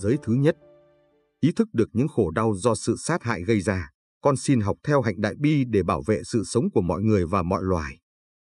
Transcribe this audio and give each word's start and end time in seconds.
Giới 0.00 0.16
thứ 0.22 0.32
nhất, 0.32 0.56
ý 1.40 1.52
thức 1.52 1.68
được 1.72 1.88
những 1.92 2.08
khổ 2.08 2.30
đau 2.30 2.54
do 2.56 2.74
sự 2.74 2.96
sát 2.98 3.22
hại 3.22 3.42
gây 3.42 3.60
ra, 3.60 3.90
con 4.20 4.36
xin 4.36 4.60
học 4.60 4.76
theo 4.84 5.00
hạnh 5.02 5.20
đại 5.20 5.34
bi 5.40 5.64
để 5.68 5.82
bảo 5.82 6.02
vệ 6.06 6.22
sự 6.24 6.44
sống 6.44 6.64
của 6.74 6.80
mọi 6.80 7.02
người 7.02 7.26
và 7.26 7.42
mọi 7.42 7.62
loài. 7.62 7.98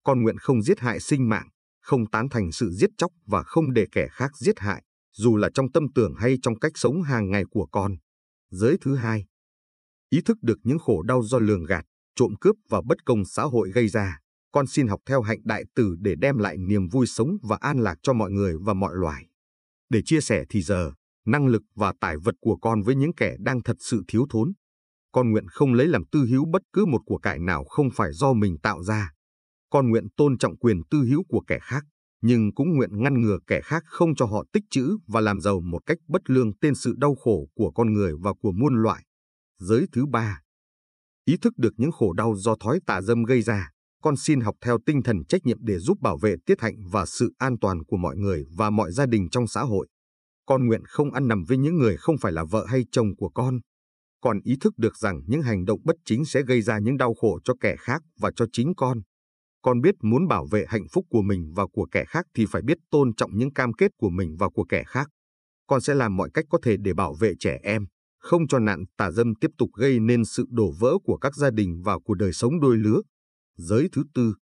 Con 0.03 0.21
nguyện 0.21 0.37
không 0.37 0.61
giết 0.61 0.79
hại 0.79 0.99
sinh 0.99 1.29
mạng, 1.29 1.49
không 1.81 2.09
tán 2.09 2.29
thành 2.29 2.51
sự 2.51 2.71
giết 2.71 2.89
chóc 2.97 3.11
và 3.25 3.43
không 3.43 3.73
để 3.73 3.85
kẻ 3.91 4.07
khác 4.11 4.31
giết 4.37 4.59
hại, 4.59 4.83
dù 5.13 5.35
là 5.35 5.49
trong 5.53 5.71
tâm 5.71 5.83
tưởng 5.95 6.13
hay 6.17 6.37
trong 6.41 6.59
cách 6.59 6.71
sống 6.75 7.01
hàng 7.01 7.29
ngày 7.29 7.43
của 7.49 7.67
con. 7.71 7.95
Giới 8.51 8.77
thứ 8.81 8.95
hai, 8.95 9.25
ý 10.09 10.21
thức 10.21 10.37
được 10.41 10.57
những 10.63 10.79
khổ 10.79 11.01
đau 11.01 11.23
do 11.23 11.39
lường 11.39 11.63
gạt, 11.63 11.85
trộm 12.15 12.33
cướp 12.41 12.55
và 12.69 12.81
bất 12.85 13.05
công 13.05 13.25
xã 13.25 13.43
hội 13.43 13.71
gây 13.71 13.87
ra, 13.87 14.19
con 14.51 14.67
xin 14.67 14.87
học 14.87 14.99
theo 15.05 15.21
hạnh 15.21 15.39
đại 15.43 15.63
từ 15.75 15.95
để 15.99 16.15
đem 16.15 16.37
lại 16.37 16.57
niềm 16.57 16.87
vui 16.87 17.07
sống 17.07 17.37
và 17.41 17.57
an 17.61 17.79
lạc 17.79 17.95
cho 18.03 18.13
mọi 18.13 18.31
người 18.31 18.55
và 18.61 18.73
mọi 18.73 18.95
loài. 18.95 19.27
Để 19.89 20.01
chia 20.05 20.21
sẻ 20.21 20.45
thì 20.49 20.61
giờ, 20.61 20.91
năng 21.25 21.47
lực 21.47 21.61
và 21.75 21.93
tài 21.99 22.17
vật 22.17 22.35
của 22.41 22.57
con 22.57 22.81
với 22.81 22.95
những 22.95 23.13
kẻ 23.13 23.35
đang 23.39 23.63
thật 23.63 23.77
sự 23.79 24.03
thiếu 24.07 24.25
thốn. 24.29 24.53
Con 25.11 25.31
nguyện 25.31 25.47
không 25.47 25.73
lấy 25.73 25.87
làm 25.87 26.03
tư 26.11 26.25
hữu 26.29 26.45
bất 26.45 26.61
cứ 26.73 26.85
một 26.85 27.01
của 27.05 27.17
cải 27.17 27.39
nào 27.39 27.63
không 27.63 27.89
phải 27.95 28.13
do 28.13 28.33
mình 28.33 28.57
tạo 28.63 28.83
ra. 28.83 29.11
Con 29.69 29.89
nguyện 29.89 30.07
tôn 30.17 30.37
trọng 30.37 30.57
quyền 30.57 30.81
tư 30.89 30.97
hữu 31.09 31.23
của 31.29 31.41
kẻ 31.47 31.59
khác, 31.61 31.83
nhưng 32.21 32.53
cũng 32.55 32.75
nguyện 32.75 33.03
ngăn 33.03 33.21
ngừa 33.21 33.37
kẻ 33.47 33.61
khác 33.63 33.83
không 33.85 34.15
cho 34.15 34.25
họ 34.25 34.43
tích 34.53 34.63
trữ 34.69 34.97
và 35.07 35.21
làm 35.21 35.41
giàu 35.41 35.59
một 35.59 35.79
cách 35.85 35.97
bất 36.07 36.29
lương 36.29 36.57
tên 36.57 36.75
sự 36.75 36.93
đau 36.97 37.15
khổ 37.15 37.47
của 37.55 37.71
con 37.71 37.93
người 37.93 38.13
và 38.21 38.33
của 38.41 38.51
muôn 38.51 38.75
loại. 38.83 39.03
Giới 39.59 39.85
thứ 39.91 40.05
ba, 40.05 40.41
ý 41.25 41.37
thức 41.37 41.53
được 41.57 41.73
những 41.77 41.91
khổ 41.91 42.13
đau 42.13 42.35
do 42.35 42.55
thói 42.55 42.79
tà 42.85 43.01
dâm 43.01 43.23
gây 43.23 43.41
ra, 43.41 43.69
con 44.01 44.17
xin 44.17 44.41
học 44.41 44.55
theo 44.61 44.77
tinh 44.85 45.03
thần 45.03 45.25
trách 45.29 45.45
nhiệm 45.45 45.57
để 45.61 45.79
giúp 45.79 46.01
bảo 46.01 46.17
vệ 46.17 46.35
tiết 46.45 46.61
hạnh 46.61 46.75
và 46.91 47.05
sự 47.05 47.33
an 47.37 47.55
toàn 47.61 47.83
của 47.83 47.97
mọi 47.97 48.17
người 48.17 48.45
và 48.57 48.69
mọi 48.69 48.91
gia 48.91 49.05
đình 49.05 49.29
trong 49.29 49.47
xã 49.47 49.61
hội. 49.61 49.87
Con 50.45 50.67
nguyện 50.67 50.81
không 50.85 51.11
ăn 51.11 51.27
nằm 51.27 51.43
với 51.43 51.57
những 51.57 51.77
người 51.77 51.97
không 51.97 52.17
phải 52.17 52.31
là 52.31 52.43
vợ 52.43 52.65
hay 52.69 52.85
chồng 52.91 53.15
của 53.15 53.29
con. 53.29 53.59
Con 54.21 54.39
ý 54.43 54.55
thức 54.61 54.73
được 54.77 54.97
rằng 54.97 55.21
những 55.27 55.41
hành 55.41 55.65
động 55.65 55.79
bất 55.83 55.95
chính 56.05 56.25
sẽ 56.25 56.41
gây 56.41 56.61
ra 56.61 56.79
những 56.79 56.97
đau 56.97 57.13
khổ 57.13 57.39
cho 57.43 57.53
kẻ 57.59 57.75
khác 57.79 58.01
và 58.19 58.31
cho 58.35 58.45
chính 58.51 58.75
con. 58.77 59.01
Con 59.61 59.81
biết 59.81 59.95
muốn 60.01 60.27
bảo 60.27 60.47
vệ 60.51 60.65
hạnh 60.67 60.87
phúc 60.91 61.05
của 61.09 61.21
mình 61.21 61.53
và 61.55 61.67
của 61.71 61.87
kẻ 61.91 62.05
khác 62.07 62.25
thì 62.35 62.45
phải 62.45 62.61
biết 62.61 62.77
tôn 62.91 63.15
trọng 63.15 63.37
những 63.37 63.53
cam 63.53 63.73
kết 63.73 63.91
của 63.97 64.09
mình 64.09 64.35
và 64.39 64.49
của 64.49 64.65
kẻ 64.69 64.83
khác. 64.87 65.09
Con 65.67 65.81
sẽ 65.81 65.93
làm 65.93 66.17
mọi 66.17 66.29
cách 66.33 66.45
có 66.49 66.59
thể 66.63 66.77
để 66.79 66.93
bảo 66.93 67.15
vệ 67.19 67.33
trẻ 67.39 67.59
em, 67.63 67.85
không 68.19 68.47
cho 68.47 68.59
nạn 68.59 68.83
tà 68.97 69.11
dâm 69.11 69.35
tiếp 69.35 69.51
tục 69.57 69.69
gây 69.73 69.99
nên 69.99 70.25
sự 70.25 70.45
đổ 70.49 70.73
vỡ 70.79 70.97
của 71.03 71.17
các 71.17 71.35
gia 71.35 71.51
đình 71.51 71.81
và 71.83 71.99
của 71.99 72.13
đời 72.13 72.33
sống 72.33 72.59
đôi 72.59 72.77
lứa. 72.77 73.01
Giới 73.57 73.89
thứ 73.91 74.03
tư, 74.13 74.35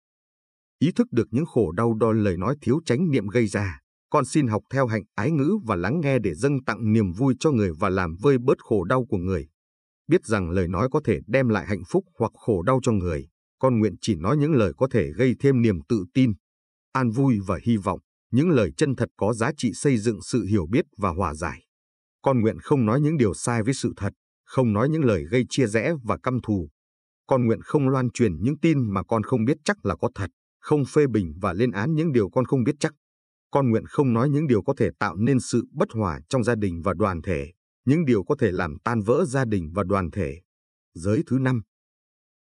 ý 0.78 0.92
thức 0.92 1.06
được 1.12 1.28
những 1.30 1.46
khổ 1.46 1.72
đau 1.72 1.96
do 2.00 2.12
lời 2.12 2.36
nói 2.36 2.56
thiếu 2.60 2.80
chánh 2.86 3.10
niệm 3.10 3.26
gây 3.26 3.46
ra, 3.46 3.80
con 4.14 4.24
xin 4.24 4.46
học 4.46 4.62
theo 4.70 4.86
hạnh 4.86 5.02
ái 5.14 5.30
ngữ 5.30 5.58
và 5.64 5.76
lắng 5.76 6.00
nghe 6.00 6.18
để 6.18 6.34
dâng 6.34 6.64
tặng 6.64 6.92
niềm 6.92 7.12
vui 7.12 7.34
cho 7.40 7.50
người 7.50 7.72
và 7.78 7.90
làm 7.90 8.16
vơi 8.22 8.38
bớt 8.38 8.58
khổ 8.58 8.84
đau 8.84 9.04
của 9.08 9.16
người. 9.16 9.48
Biết 10.08 10.24
rằng 10.24 10.50
lời 10.50 10.68
nói 10.68 10.88
có 10.90 11.00
thể 11.04 11.18
đem 11.26 11.48
lại 11.48 11.66
hạnh 11.66 11.82
phúc 11.88 12.04
hoặc 12.18 12.32
khổ 12.34 12.62
đau 12.62 12.80
cho 12.82 12.92
người, 12.92 13.28
con 13.58 13.78
nguyện 13.78 13.94
chỉ 14.00 14.14
nói 14.14 14.36
những 14.36 14.52
lời 14.52 14.72
có 14.76 14.88
thể 14.90 15.10
gây 15.16 15.34
thêm 15.40 15.62
niềm 15.62 15.80
tự 15.88 16.04
tin, 16.14 16.32
an 16.92 17.10
vui 17.10 17.38
và 17.46 17.58
hy 17.62 17.76
vọng, 17.76 18.00
những 18.32 18.50
lời 18.50 18.72
chân 18.76 18.96
thật 18.96 19.08
có 19.16 19.32
giá 19.32 19.50
trị 19.56 19.72
xây 19.74 19.98
dựng 19.98 20.22
sự 20.22 20.44
hiểu 20.44 20.66
biết 20.70 20.84
và 20.96 21.10
hòa 21.10 21.34
giải. 21.34 21.64
Con 22.22 22.40
nguyện 22.40 22.58
không 22.58 22.86
nói 22.86 23.00
những 23.00 23.16
điều 23.16 23.34
sai 23.34 23.62
với 23.62 23.74
sự 23.74 23.92
thật, 23.96 24.12
không 24.44 24.72
nói 24.72 24.88
những 24.88 25.04
lời 25.04 25.24
gây 25.30 25.44
chia 25.48 25.66
rẽ 25.66 25.92
và 26.04 26.18
căm 26.22 26.40
thù, 26.40 26.68
con 27.26 27.46
nguyện 27.46 27.60
không 27.60 27.88
loan 27.88 28.10
truyền 28.10 28.32
những 28.40 28.58
tin 28.58 28.94
mà 28.94 29.02
con 29.02 29.22
không 29.22 29.44
biết 29.44 29.56
chắc 29.64 29.86
là 29.86 29.96
có 29.96 30.10
thật, 30.14 30.30
không 30.60 30.84
phê 30.84 31.06
bình 31.06 31.34
và 31.40 31.52
lên 31.52 31.70
án 31.70 31.94
những 31.94 32.12
điều 32.12 32.30
con 32.30 32.44
không 32.44 32.64
biết 32.64 32.74
chắc. 32.80 32.94
Con 33.54 33.70
nguyện 33.70 33.86
không 33.86 34.12
nói 34.12 34.28
những 34.30 34.46
điều 34.46 34.62
có 34.62 34.74
thể 34.76 34.90
tạo 34.98 35.16
nên 35.16 35.40
sự 35.40 35.64
bất 35.72 35.88
hòa 35.92 36.20
trong 36.28 36.44
gia 36.44 36.54
đình 36.54 36.82
và 36.84 36.94
đoàn 36.94 37.22
thể, 37.22 37.52
những 37.84 38.04
điều 38.04 38.24
có 38.24 38.36
thể 38.38 38.52
làm 38.52 38.76
tan 38.84 39.00
vỡ 39.00 39.24
gia 39.28 39.44
đình 39.44 39.72
và 39.74 39.82
đoàn 39.82 40.10
thể. 40.10 40.40
Giới 40.94 41.22
thứ 41.26 41.38
năm, 41.38 41.62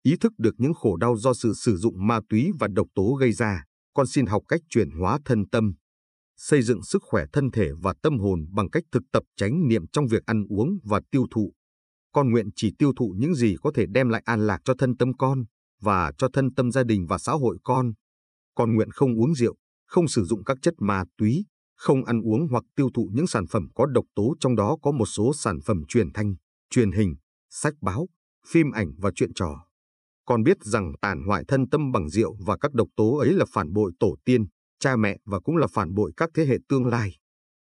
ý 0.02 0.16
thức 0.20 0.32
được 0.38 0.54
những 0.58 0.74
khổ 0.74 0.96
đau 0.96 1.16
do 1.16 1.34
sự 1.34 1.52
sử 1.54 1.76
dụng 1.76 2.06
ma 2.06 2.20
túy 2.28 2.50
và 2.58 2.68
độc 2.68 2.86
tố 2.94 3.14
gây 3.20 3.32
ra, 3.32 3.64
con 3.94 4.06
xin 4.06 4.26
học 4.26 4.42
cách 4.48 4.60
chuyển 4.68 4.90
hóa 4.90 5.18
thân 5.24 5.48
tâm, 5.48 5.74
xây 6.36 6.62
dựng 6.62 6.82
sức 6.82 7.02
khỏe 7.02 7.24
thân 7.32 7.50
thể 7.50 7.70
và 7.82 7.94
tâm 8.02 8.18
hồn 8.18 8.46
bằng 8.50 8.70
cách 8.70 8.84
thực 8.92 9.02
tập 9.12 9.22
chánh 9.36 9.68
niệm 9.68 9.82
trong 9.92 10.06
việc 10.06 10.22
ăn 10.26 10.44
uống 10.48 10.78
và 10.84 11.00
tiêu 11.10 11.26
thụ. 11.30 11.52
Con 12.12 12.30
nguyện 12.30 12.48
chỉ 12.56 12.74
tiêu 12.78 12.92
thụ 12.98 13.14
những 13.18 13.34
gì 13.34 13.56
có 13.62 13.72
thể 13.74 13.86
đem 13.86 14.08
lại 14.08 14.22
an 14.24 14.46
lạc 14.46 14.58
cho 14.64 14.74
thân 14.78 14.96
tâm 14.96 15.16
con 15.16 15.44
và 15.80 16.12
cho 16.18 16.28
thân 16.32 16.54
tâm 16.54 16.72
gia 16.72 16.84
đình 16.84 17.06
và 17.06 17.18
xã 17.18 17.32
hội 17.32 17.58
con. 17.64 17.92
Con 18.54 18.74
nguyện 18.74 18.90
không 18.90 19.20
uống 19.20 19.34
rượu, 19.34 19.56
không 19.88 20.08
sử 20.08 20.24
dụng 20.24 20.44
các 20.44 20.58
chất 20.62 20.74
ma 20.78 21.04
túy, 21.18 21.44
không 21.76 22.04
ăn 22.04 22.20
uống 22.20 22.48
hoặc 22.50 22.64
tiêu 22.76 22.88
thụ 22.94 23.10
những 23.12 23.26
sản 23.26 23.46
phẩm 23.46 23.68
có 23.74 23.86
độc 23.86 24.04
tố 24.14 24.34
trong 24.40 24.56
đó 24.56 24.76
có 24.82 24.92
một 24.92 25.06
số 25.06 25.32
sản 25.34 25.58
phẩm 25.66 25.82
truyền 25.88 26.12
thanh, 26.12 26.34
truyền 26.70 26.92
hình, 26.92 27.14
sách 27.50 27.74
báo, 27.80 28.08
phim 28.48 28.70
ảnh 28.70 28.92
và 28.98 29.10
chuyện 29.14 29.34
trò. 29.34 29.64
Con 30.24 30.42
biết 30.42 30.56
rằng 30.60 30.92
tàn 31.00 31.22
hoại 31.26 31.44
thân 31.48 31.68
tâm 31.68 31.92
bằng 31.92 32.08
rượu 32.08 32.36
và 32.46 32.56
các 32.60 32.72
độc 32.72 32.88
tố 32.96 33.16
ấy 33.16 33.32
là 33.32 33.44
phản 33.52 33.72
bội 33.72 33.92
tổ 34.00 34.16
tiên, 34.24 34.46
cha 34.80 34.96
mẹ 34.96 35.18
và 35.24 35.40
cũng 35.40 35.56
là 35.56 35.66
phản 35.66 35.94
bội 35.94 36.12
các 36.16 36.30
thế 36.34 36.46
hệ 36.46 36.56
tương 36.68 36.86
lai. 36.86 37.16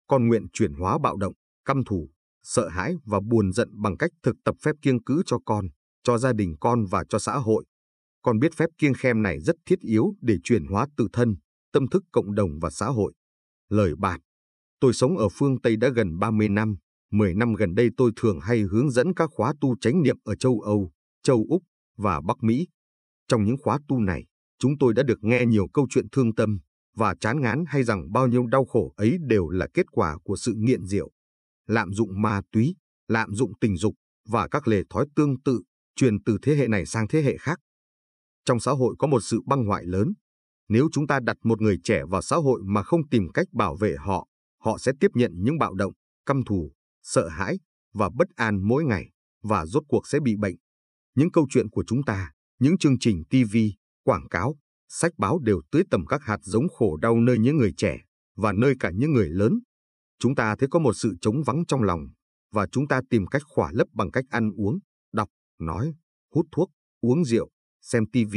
Con 0.07 0.27
nguyện 0.27 0.45
chuyển 0.53 0.73
hóa 0.73 0.97
bạo 1.03 1.17
động, 1.17 1.33
căm 1.65 1.83
thù, 1.83 2.09
sợ 2.43 2.69
hãi 2.69 2.95
và 3.05 3.19
buồn 3.29 3.51
giận 3.53 3.69
bằng 3.81 3.97
cách 3.97 4.11
thực 4.23 4.35
tập 4.45 4.55
phép 4.63 4.71
kiêng 4.81 5.03
cữ 5.03 5.21
cho 5.25 5.37
con, 5.45 5.65
cho 6.03 6.17
gia 6.17 6.33
đình 6.33 6.55
con 6.59 6.85
và 6.85 7.03
cho 7.09 7.19
xã 7.19 7.37
hội. 7.37 7.65
Con 8.21 8.39
biết 8.39 8.53
phép 8.55 8.69
kiêng 8.77 8.93
khem 8.93 9.21
này 9.21 9.39
rất 9.39 9.55
thiết 9.65 9.79
yếu 9.79 10.13
để 10.21 10.37
chuyển 10.43 10.65
hóa 10.65 10.87
tự 10.97 11.07
thân, 11.13 11.35
tâm 11.73 11.87
thức 11.87 12.03
cộng 12.11 12.35
đồng 12.35 12.59
và 12.61 12.69
xã 12.69 12.85
hội. 12.85 13.13
Lời 13.69 13.93
bạn, 13.97 14.21
Tôi 14.81 14.93
sống 14.93 15.17
ở 15.17 15.29
phương 15.29 15.61
Tây 15.61 15.75
đã 15.77 15.89
gần 15.89 16.19
30 16.19 16.49
năm. 16.49 16.75
10 17.11 17.33
năm 17.35 17.53
gần 17.53 17.75
đây 17.75 17.89
tôi 17.97 18.11
thường 18.15 18.39
hay 18.39 18.61
hướng 18.61 18.91
dẫn 18.91 19.13
các 19.13 19.29
khóa 19.33 19.53
tu 19.61 19.75
chánh 19.81 20.01
niệm 20.01 20.17
ở 20.23 20.35
châu 20.35 20.59
Âu, 20.59 20.91
châu 21.23 21.45
Úc 21.49 21.63
và 21.97 22.21
Bắc 22.21 22.37
Mỹ. 22.43 22.67
Trong 23.27 23.43
những 23.43 23.55
khóa 23.61 23.79
tu 23.87 23.99
này, 23.99 24.25
chúng 24.59 24.77
tôi 24.79 24.93
đã 24.93 25.03
được 25.03 25.17
nghe 25.21 25.45
nhiều 25.45 25.67
câu 25.73 25.87
chuyện 25.89 26.09
thương 26.11 26.35
tâm 26.35 26.59
và 26.95 27.15
chán 27.19 27.41
ngán 27.41 27.63
hay 27.67 27.83
rằng 27.83 28.11
bao 28.11 28.27
nhiêu 28.27 28.47
đau 28.47 28.65
khổ 28.65 28.93
ấy 28.97 29.17
đều 29.27 29.49
là 29.49 29.67
kết 29.73 29.85
quả 29.91 30.17
của 30.23 30.35
sự 30.35 30.53
nghiện 30.57 30.85
rượu 30.85 31.11
lạm 31.67 31.93
dụng 31.93 32.21
ma 32.21 32.41
túy, 32.51 32.75
lạm 33.07 33.35
dụng 33.35 33.51
tình 33.61 33.77
dục 33.77 33.93
và 34.29 34.47
các 34.47 34.67
lề 34.67 34.83
thói 34.89 35.05
tương 35.15 35.41
tự 35.41 35.61
truyền 35.95 36.23
từ 36.23 36.37
thế 36.41 36.55
hệ 36.55 36.67
này 36.67 36.85
sang 36.85 37.07
thế 37.07 37.21
hệ 37.21 37.37
khác. 37.37 37.59
Trong 38.45 38.59
xã 38.59 38.71
hội 38.71 38.95
có 38.99 39.07
một 39.07 39.19
sự 39.19 39.41
băng 39.45 39.65
hoại 39.65 39.85
lớn. 39.85 40.13
Nếu 40.71 40.89
chúng 40.91 41.07
ta 41.07 41.19
đặt 41.19 41.37
một 41.43 41.61
người 41.61 41.77
trẻ 41.83 42.03
vào 42.09 42.21
xã 42.21 42.35
hội 42.35 42.61
mà 42.65 42.83
không 42.83 43.07
tìm 43.09 43.27
cách 43.33 43.47
bảo 43.51 43.75
vệ 43.75 43.95
họ, 43.99 44.27
họ 44.59 44.77
sẽ 44.77 44.91
tiếp 44.99 45.11
nhận 45.13 45.31
những 45.35 45.57
bạo 45.57 45.73
động, 45.73 45.93
căm 46.25 46.43
thù, 46.43 46.71
sợ 47.03 47.27
hãi 47.27 47.59
và 47.93 48.09
bất 48.15 48.27
an 48.35 48.67
mỗi 48.67 48.83
ngày 48.83 49.11
và 49.43 49.65
rốt 49.65 49.83
cuộc 49.87 50.07
sẽ 50.07 50.19
bị 50.19 50.35
bệnh. 50.35 50.55
Những 51.15 51.31
câu 51.31 51.47
chuyện 51.49 51.69
của 51.69 51.83
chúng 51.87 52.03
ta, 52.03 52.31
những 52.59 52.77
chương 52.77 52.99
trình 52.99 53.23
TV, 53.29 53.57
quảng 54.03 54.27
cáo, 54.29 54.55
sách 54.87 55.11
báo 55.17 55.39
đều 55.39 55.61
tưới 55.71 55.83
tầm 55.91 56.05
các 56.05 56.21
hạt 56.23 56.37
giống 56.41 56.69
khổ 56.69 56.97
đau 56.97 57.15
nơi 57.15 57.39
những 57.39 57.57
người 57.57 57.73
trẻ 57.77 58.01
và 58.35 58.53
nơi 58.53 58.75
cả 58.79 58.91
những 58.95 59.13
người 59.13 59.29
lớn 59.29 59.59
Chúng 60.19 60.35
ta 60.35 60.55
thấy 60.59 60.67
có 60.71 60.79
một 60.79 60.93
sự 60.93 61.15
trống 61.21 61.43
vắng 61.45 61.63
trong 61.67 61.83
lòng 61.83 61.99
và 62.51 62.67
chúng 62.71 62.87
ta 62.87 63.01
tìm 63.09 63.27
cách 63.27 63.41
khỏa 63.45 63.71
lấp 63.73 63.87
bằng 63.93 64.11
cách 64.11 64.25
ăn 64.29 64.51
uống, 64.57 64.79
đọc, 65.13 65.29
nói, 65.59 65.93
hút 66.33 66.45
thuốc, 66.51 66.71
uống 67.01 67.25
rượu, 67.25 67.49
xem 67.81 68.03
TV, 68.05 68.35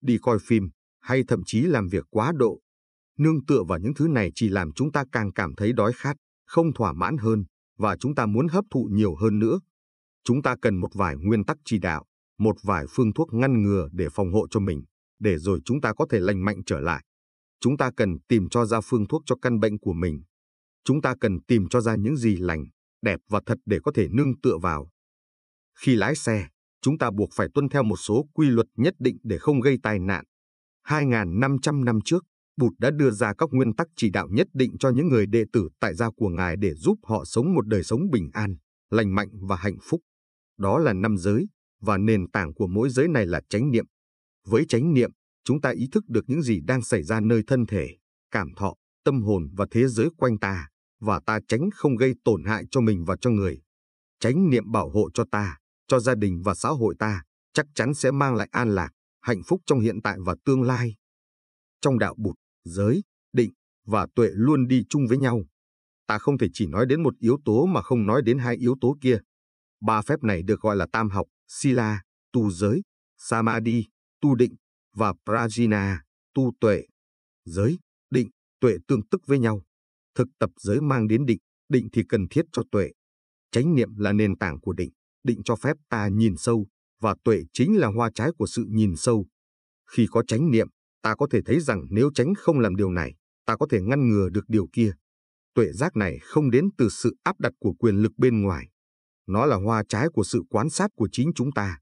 đi 0.00 0.18
coi 0.22 0.38
phim 0.38 0.70
hay 1.04 1.22
thậm 1.28 1.42
chí 1.46 1.60
làm 1.60 1.88
việc 1.88 2.04
quá 2.10 2.32
độ. 2.36 2.60
Nương 3.18 3.44
tựa 3.46 3.62
vào 3.68 3.78
những 3.78 3.94
thứ 3.94 4.08
này 4.08 4.30
chỉ 4.34 4.48
làm 4.48 4.72
chúng 4.72 4.92
ta 4.92 5.04
càng 5.12 5.32
cảm 5.32 5.54
thấy 5.54 5.72
đói 5.72 5.92
khát, 5.96 6.16
không 6.46 6.72
thỏa 6.72 6.92
mãn 6.92 7.16
hơn 7.18 7.44
và 7.78 7.96
chúng 7.96 8.14
ta 8.14 8.26
muốn 8.26 8.48
hấp 8.48 8.64
thụ 8.70 8.88
nhiều 8.92 9.14
hơn 9.14 9.38
nữa. 9.38 9.60
Chúng 10.24 10.42
ta 10.42 10.56
cần 10.62 10.76
một 10.76 10.94
vài 10.94 11.16
nguyên 11.16 11.44
tắc 11.44 11.56
chỉ 11.64 11.78
đạo, 11.78 12.04
một 12.38 12.56
vài 12.62 12.84
phương 12.90 13.12
thuốc 13.12 13.32
ngăn 13.32 13.62
ngừa 13.62 13.88
để 13.92 14.08
phòng 14.12 14.32
hộ 14.32 14.46
cho 14.50 14.60
mình, 14.60 14.82
để 15.18 15.38
rồi 15.38 15.60
chúng 15.64 15.80
ta 15.80 15.92
có 15.92 16.06
thể 16.10 16.20
lành 16.20 16.44
mạnh 16.44 16.60
trở 16.66 16.80
lại. 16.80 17.04
Chúng 17.60 17.76
ta 17.76 17.90
cần 17.96 18.16
tìm 18.28 18.48
cho 18.48 18.64
ra 18.66 18.80
phương 18.80 19.06
thuốc 19.06 19.22
cho 19.26 19.36
căn 19.42 19.60
bệnh 19.60 19.78
của 19.78 19.92
mình 19.92 20.22
Chúng 20.84 21.02
ta 21.02 21.14
cần 21.20 21.40
tìm 21.48 21.68
cho 21.68 21.80
ra 21.80 21.96
những 21.96 22.16
gì 22.16 22.36
lành, 22.36 22.64
đẹp 23.02 23.20
và 23.28 23.40
thật 23.46 23.58
để 23.66 23.78
có 23.82 23.92
thể 23.94 24.08
nương 24.10 24.40
tựa 24.40 24.58
vào. 24.62 24.88
Khi 25.78 25.94
lái 25.94 26.14
xe, 26.14 26.48
chúng 26.82 26.98
ta 26.98 27.10
buộc 27.10 27.28
phải 27.32 27.48
tuân 27.54 27.68
theo 27.68 27.82
một 27.82 27.96
số 27.96 28.26
quy 28.34 28.46
luật 28.46 28.66
nhất 28.76 28.94
định 28.98 29.16
để 29.22 29.38
không 29.38 29.60
gây 29.60 29.78
tai 29.82 29.98
nạn. 29.98 30.24
2.500 30.88 31.84
năm 31.84 31.98
trước, 32.04 32.24
Bụt 32.56 32.72
đã 32.78 32.90
đưa 32.90 33.10
ra 33.10 33.32
các 33.38 33.48
nguyên 33.52 33.74
tắc 33.74 33.86
chỉ 33.96 34.10
đạo 34.10 34.28
nhất 34.30 34.46
định 34.54 34.78
cho 34.78 34.90
những 34.90 35.08
người 35.08 35.26
đệ 35.26 35.44
tử 35.52 35.68
tại 35.80 35.94
gia 35.94 36.10
của 36.16 36.28
Ngài 36.28 36.56
để 36.56 36.74
giúp 36.74 36.98
họ 37.02 37.24
sống 37.24 37.54
một 37.54 37.66
đời 37.66 37.82
sống 37.82 38.10
bình 38.10 38.30
an, 38.32 38.56
lành 38.90 39.14
mạnh 39.14 39.28
và 39.32 39.56
hạnh 39.56 39.76
phúc. 39.82 40.00
Đó 40.58 40.78
là 40.78 40.92
năm 40.92 41.16
giới, 41.16 41.46
và 41.80 41.98
nền 41.98 42.30
tảng 42.30 42.54
của 42.54 42.66
mỗi 42.66 42.90
giới 42.90 43.08
này 43.08 43.26
là 43.26 43.40
chánh 43.48 43.70
niệm. 43.70 43.84
Với 44.46 44.64
chánh 44.68 44.94
niệm, 44.94 45.10
chúng 45.44 45.60
ta 45.60 45.70
ý 45.70 45.88
thức 45.92 46.04
được 46.08 46.24
những 46.26 46.42
gì 46.42 46.60
đang 46.66 46.82
xảy 46.82 47.02
ra 47.02 47.20
nơi 47.20 47.42
thân 47.46 47.66
thể, 47.66 47.88
cảm 48.30 48.48
thọ, 48.56 48.74
tâm 49.04 49.22
hồn 49.22 49.48
và 49.56 49.66
thế 49.70 49.88
giới 49.88 50.08
quanh 50.16 50.38
ta 50.38 50.68
và 51.00 51.20
ta 51.26 51.38
tránh 51.48 51.70
không 51.74 51.96
gây 51.96 52.14
tổn 52.24 52.44
hại 52.44 52.64
cho 52.70 52.80
mình 52.80 53.04
và 53.04 53.16
cho 53.20 53.30
người. 53.30 53.60
Tránh 54.20 54.50
niệm 54.50 54.72
bảo 54.72 54.90
hộ 54.90 55.10
cho 55.14 55.24
ta, 55.30 55.58
cho 55.88 56.00
gia 56.00 56.14
đình 56.14 56.42
và 56.44 56.54
xã 56.54 56.68
hội 56.68 56.94
ta, 56.98 57.22
chắc 57.52 57.66
chắn 57.74 57.94
sẽ 57.94 58.10
mang 58.10 58.34
lại 58.34 58.48
an 58.52 58.74
lạc, 58.74 58.90
hạnh 59.24 59.42
phúc 59.46 59.62
trong 59.66 59.80
hiện 59.80 60.02
tại 60.02 60.18
và 60.20 60.34
tương 60.44 60.62
lai. 60.62 60.94
Trong 61.80 61.98
đạo 61.98 62.14
bụt, 62.18 62.34
giới, 62.64 63.02
định 63.32 63.52
và 63.86 64.06
tuệ 64.14 64.28
luôn 64.32 64.68
đi 64.68 64.84
chung 64.88 65.06
với 65.08 65.18
nhau. 65.18 65.44
ta 66.06 66.18
không 66.18 66.38
thể 66.38 66.48
chỉ 66.52 66.66
nói 66.66 66.86
đến 66.86 67.02
một 67.02 67.14
yếu 67.18 67.38
tố 67.44 67.66
mà 67.66 67.82
không 67.82 68.06
nói 68.06 68.22
đến 68.22 68.38
hai 68.38 68.56
yếu 68.56 68.76
tố 68.80 68.96
kia. 69.00 69.18
Ba 69.80 70.02
phép 70.02 70.22
này 70.22 70.42
được 70.42 70.60
gọi 70.60 70.76
là 70.76 70.86
tam 70.92 71.10
học, 71.10 71.26
sila, 71.48 72.02
tu 72.32 72.50
giới, 72.50 72.82
samadhi, 73.18 73.84
tu 74.20 74.34
định, 74.34 74.54
và 74.94 75.14
prajna, 75.26 75.96
tu 76.34 76.52
tuệ. 76.60 76.82
Giới, 77.44 77.78
định, 78.10 78.30
tuệ 78.60 78.76
tương 78.88 79.06
tức 79.10 79.20
với 79.26 79.38
nhau. 79.38 79.62
Thực 80.14 80.28
tập 80.38 80.50
giới 80.56 80.80
mang 80.80 81.08
đến 81.08 81.26
định, 81.26 81.38
định 81.68 81.88
thì 81.92 82.02
cần 82.08 82.26
thiết 82.30 82.44
cho 82.52 82.62
tuệ. 82.70 82.90
Chánh 83.50 83.74
niệm 83.74 83.96
là 83.96 84.12
nền 84.12 84.36
tảng 84.36 84.60
của 84.60 84.72
định, 84.72 84.90
định 85.22 85.40
cho 85.44 85.56
phép 85.56 85.76
ta 85.88 86.08
nhìn 86.08 86.34
sâu, 86.36 86.66
và 87.04 87.14
tuệ 87.24 87.42
chính 87.52 87.76
là 87.76 87.88
hoa 87.88 88.10
trái 88.14 88.30
của 88.38 88.46
sự 88.46 88.66
nhìn 88.68 88.96
sâu. 88.96 89.26
Khi 89.90 90.06
có 90.10 90.22
chánh 90.26 90.50
niệm, 90.50 90.68
ta 91.02 91.14
có 91.14 91.26
thể 91.30 91.40
thấy 91.46 91.60
rằng 91.60 91.86
nếu 91.90 92.10
tránh 92.14 92.34
không 92.34 92.58
làm 92.58 92.76
điều 92.76 92.90
này, 92.90 93.14
ta 93.46 93.56
có 93.56 93.66
thể 93.70 93.80
ngăn 93.80 94.08
ngừa 94.08 94.28
được 94.28 94.44
điều 94.48 94.66
kia. 94.72 94.92
Tuệ 95.54 95.72
giác 95.72 95.96
này 95.96 96.18
không 96.22 96.50
đến 96.50 96.68
từ 96.78 96.88
sự 96.88 97.16
áp 97.22 97.40
đặt 97.40 97.52
của 97.60 97.72
quyền 97.78 97.96
lực 97.96 98.12
bên 98.16 98.42
ngoài. 98.42 98.68
Nó 99.26 99.46
là 99.46 99.56
hoa 99.56 99.84
trái 99.88 100.08
của 100.12 100.24
sự 100.24 100.42
quan 100.50 100.70
sát 100.70 100.90
của 100.96 101.08
chính 101.12 101.32
chúng 101.34 101.52
ta. 101.52 101.78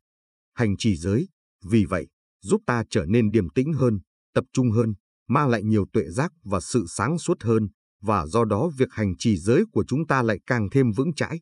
Hành 0.55 0.77
trì 0.77 0.97
giới, 0.97 1.29
vì 1.65 1.85
vậy, 1.85 2.07
giúp 2.43 2.61
ta 2.67 2.85
trở 2.91 3.07
nên 3.07 3.31
điềm 3.31 3.51
tĩnh 3.51 3.73
hơn, 3.73 4.01
tập 4.35 4.45
trung 4.53 4.71
hơn, 4.71 4.95
mang 5.29 5.49
lại 5.49 5.63
nhiều 5.63 5.87
tuệ 5.93 6.05
giác 6.09 6.33
và 6.45 6.61
sự 6.61 6.85
sáng 6.89 7.19
suốt 7.19 7.43
hơn, 7.43 7.69
và 8.01 8.27
do 8.27 8.45
đó 8.45 8.71
việc 8.79 8.89
hành 8.93 9.15
trì 9.19 9.37
giới 9.37 9.65
của 9.73 9.85
chúng 9.89 10.07
ta 10.07 10.23
lại 10.23 10.41
càng 10.47 10.69
thêm 10.71 10.93
vững 10.93 11.15
chãi. 11.15 11.41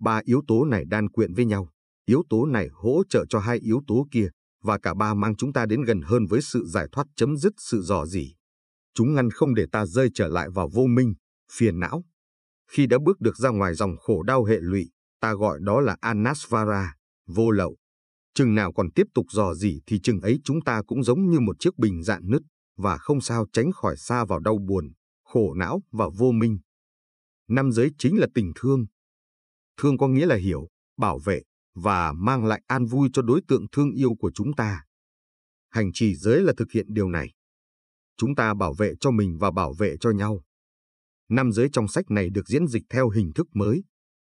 Ba 0.00 0.20
yếu 0.24 0.42
tố 0.48 0.64
này 0.64 0.84
đan 0.88 1.08
quyện 1.08 1.34
với 1.34 1.44
nhau, 1.44 1.71
yếu 2.06 2.22
tố 2.30 2.46
này 2.46 2.68
hỗ 2.72 3.02
trợ 3.08 3.24
cho 3.28 3.38
hai 3.38 3.58
yếu 3.58 3.80
tố 3.86 4.06
kia, 4.10 4.28
và 4.62 4.78
cả 4.78 4.94
ba 4.94 5.14
mang 5.14 5.36
chúng 5.36 5.52
ta 5.52 5.66
đến 5.66 5.82
gần 5.82 6.00
hơn 6.02 6.26
với 6.26 6.40
sự 6.42 6.66
giải 6.66 6.88
thoát 6.92 7.06
chấm 7.16 7.36
dứt 7.36 7.52
sự 7.58 7.82
dò 7.82 8.06
dỉ. 8.06 8.34
Chúng 8.94 9.14
ngăn 9.14 9.30
không 9.30 9.54
để 9.54 9.66
ta 9.72 9.86
rơi 9.86 10.08
trở 10.14 10.28
lại 10.28 10.48
vào 10.54 10.68
vô 10.72 10.86
minh, 10.86 11.14
phiền 11.52 11.80
não. 11.80 12.04
Khi 12.70 12.86
đã 12.86 12.98
bước 13.04 13.20
được 13.20 13.36
ra 13.36 13.50
ngoài 13.50 13.74
dòng 13.74 13.96
khổ 13.96 14.22
đau 14.22 14.44
hệ 14.44 14.56
lụy, 14.60 14.90
ta 15.20 15.34
gọi 15.34 15.58
đó 15.62 15.80
là 15.80 15.96
anasvara, 16.00 16.94
vô 17.26 17.50
lậu. 17.50 17.76
Chừng 18.34 18.54
nào 18.54 18.72
còn 18.72 18.90
tiếp 18.90 19.06
tục 19.14 19.26
dò 19.30 19.54
dỉ 19.54 19.80
thì 19.86 20.00
chừng 20.00 20.20
ấy 20.20 20.40
chúng 20.44 20.60
ta 20.64 20.82
cũng 20.86 21.04
giống 21.04 21.30
như 21.30 21.40
một 21.40 21.56
chiếc 21.58 21.78
bình 21.78 22.02
dạn 22.02 22.22
nứt 22.24 22.42
và 22.76 22.98
không 22.98 23.20
sao 23.20 23.46
tránh 23.52 23.72
khỏi 23.72 23.96
xa 23.96 24.24
vào 24.24 24.38
đau 24.38 24.58
buồn, 24.68 24.92
khổ 25.24 25.54
não 25.54 25.82
và 25.92 26.08
vô 26.18 26.32
minh. 26.32 26.58
Năm 27.48 27.72
giới 27.72 27.90
chính 27.98 28.18
là 28.18 28.26
tình 28.34 28.52
thương. 28.54 28.86
Thương 29.80 29.98
có 29.98 30.08
nghĩa 30.08 30.26
là 30.26 30.36
hiểu, 30.36 30.68
bảo 30.96 31.18
vệ 31.24 31.42
và 31.74 32.12
mang 32.12 32.44
lại 32.44 32.62
an 32.66 32.86
vui 32.86 33.08
cho 33.12 33.22
đối 33.22 33.40
tượng 33.48 33.66
thương 33.72 33.90
yêu 33.90 34.14
của 34.18 34.30
chúng 34.34 34.54
ta. 34.54 34.84
Hành 35.70 35.90
trì 35.92 36.14
giới 36.14 36.40
là 36.40 36.52
thực 36.56 36.72
hiện 36.72 36.86
điều 36.88 37.08
này. 37.08 37.32
Chúng 38.16 38.34
ta 38.34 38.54
bảo 38.54 38.74
vệ 38.74 38.94
cho 39.00 39.10
mình 39.10 39.38
và 39.40 39.50
bảo 39.50 39.74
vệ 39.78 39.96
cho 40.00 40.10
nhau. 40.10 40.42
Năm 41.28 41.52
giới 41.52 41.68
trong 41.72 41.88
sách 41.88 42.10
này 42.10 42.30
được 42.30 42.48
diễn 42.48 42.66
dịch 42.66 42.82
theo 42.90 43.08
hình 43.08 43.32
thức 43.34 43.46
mới. 43.54 43.84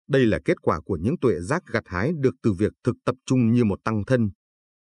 Đây 0.07 0.25
là 0.25 0.39
kết 0.45 0.61
quả 0.61 0.79
của 0.85 0.97
những 1.01 1.15
tuệ 1.21 1.39
giác 1.41 1.63
gặt 1.71 1.83
hái 1.85 2.11
được 2.19 2.35
từ 2.43 2.53
việc 2.53 2.73
thực 2.83 2.95
tập 3.05 3.15
trung 3.25 3.51
như 3.51 3.63
một 3.63 3.79
tăng 3.83 4.05
thân. 4.05 4.29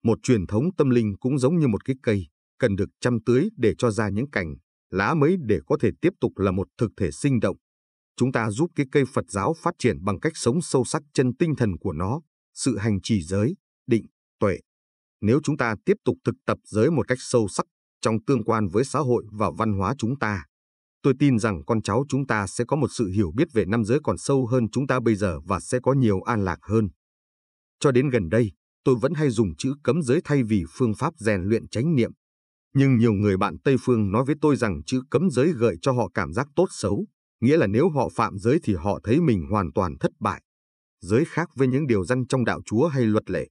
Một 0.04 0.20
truyền 0.24 0.48
thống 0.48 0.70
tâm 0.78 0.90
linh 0.90 1.16
cũng 1.20 1.40
giống 1.40 1.60
như 1.60 1.68
một 1.68 1.86
cái 1.86 1.96
cây, 2.04 2.28
cần 2.60 2.76
được 2.76 2.90
chăm 3.02 3.18
tưới 3.26 3.50
để 3.58 3.74
cho 3.78 3.92
ra 3.92 4.10
những 4.10 4.30
cành, 4.30 4.56
lá 4.90 5.14
mới 5.14 5.38
để 5.46 5.60
có 5.68 5.78
thể 5.82 5.90
tiếp 6.02 6.14
tục 6.22 6.38
là 6.38 6.52
một 6.52 6.68
thực 6.78 6.92
thể 6.98 7.12
sinh 7.12 7.40
động. 7.40 7.58
Chúng 8.16 8.32
ta 8.32 8.52
giúp 8.52 8.72
cái 8.76 8.86
cây 8.92 9.04
Phật 9.14 9.26
giáo 9.30 9.56
phát 9.58 9.74
triển 9.80 10.04
bằng 10.04 10.20
cách 10.20 10.34
sống 10.36 10.62
sâu 10.62 10.84
sắc 10.84 11.02
chân 11.14 11.36
tinh 11.36 11.56
thần 11.56 11.78
của 11.78 11.94
nó, 11.94 12.22
sự 12.60 12.78
hành 12.78 13.02
trì 13.04 13.22
giới, 13.22 13.56
định, 13.88 14.06
tuệ. 14.40 14.60
Nếu 15.22 15.40
chúng 15.44 15.58
ta 15.58 15.76
tiếp 15.86 15.98
tục 16.06 16.18
thực 16.26 16.36
tập 16.46 16.58
giới 16.64 16.92
một 16.92 17.08
cách 17.08 17.18
sâu 17.22 17.48
sắc 17.48 17.66
trong 18.02 18.16
tương 18.28 18.44
quan 18.44 18.68
với 18.68 18.84
xã 18.84 19.00
hội 19.00 19.24
và 19.32 19.52
văn 19.58 19.78
hóa 19.78 19.96
chúng 19.98 20.20
ta, 20.20 20.46
tôi 21.02 21.14
tin 21.20 21.40
rằng 21.40 21.62
con 21.66 21.82
cháu 21.82 22.06
chúng 22.10 22.28
ta 22.28 22.48
sẽ 22.48 22.64
có 22.68 22.76
một 22.76 22.88
sự 22.92 23.08
hiểu 23.08 23.32
biết 23.36 23.48
về 23.54 23.66
năm 23.66 23.86
giới 23.86 24.00
còn 24.04 24.18
sâu 24.18 24.48
hơn 24.48 24.70
chúng 24.72 24.88
ta 24.88 25.00
bây 25.00 25.16
giờ 25.16 25.40
và 25.46 25.60
sẽ 25.60 25.80
có 25.84 25.94
nhiều 25.94 26.22
an 26.22 26.46
lạc 26.46 26.60
hơn. 26.62 26.90
Cho 27.80 27.92
đến 27.92 28.10
gần 28.10 28.30
đây, 28.30 28.52
tôi 28.84 28.96
vẫn 29.02 29.14
hay 29.14 29.30
dùng 29.30 29.56
chữ 29.58 29.74
cấm 29.84 30.02
giới 30.02 30.22
thay 30.24 30.44
vì 30.44 30.64
phương 30.70 30.94
pháp 30.96 31.14
rèn 31.18 31.42
luyện 31.44 31.68
chánh 31.68 31.96
niệm. 31.96 32.12
Nhưng 32.74 32.98
nhiều 32.98 33.14
người 33.14 33.38
bạn 33.38 33.58
Tây 33.64 33.76
Phương 33.82 34.12
nói 34.12 34.26
với 34.26 34.36
tôi 34.42 34.56
rằng 34.56 34.82
chữ 34.86 35.02
cấm 35.12 35.30
giới 35.32 35.52
gợi 35.52 35.76
cho 35.82 35.92
họ 35.92 36.10
cảm 36.14 36.34
giác 36.34 36.48
tốt 36.56 36.68
xấu, 36.72 37.06
nghĩa 37.42 37.58
là 37.58 37.68
nếu 37.68 37.90
họ 37.90 38.10
phạm 38.16 38.38
giới 38.38 38.60
thì 38.64 38.76
họ 38.76 39.00
thấy 39.04 39.22
mình 39.22 39.46
hoàn 39.52 39.72
toàn 39.76 39.98
thất 40.00 40.12
bại. 40.20 40.42
Giới 41.02 41.26
khác 41.26 41.50
với 41.56 41.68
những 41.68 41.88
điều 41.88 42.06
răn 42.06 42.28
trong 42.28 42.46
đạo 42.46 42.62
Chúa 42.66 42.88
hay 42.88 43.06
luật 43.06 43.30
lệ. 43.30 43.48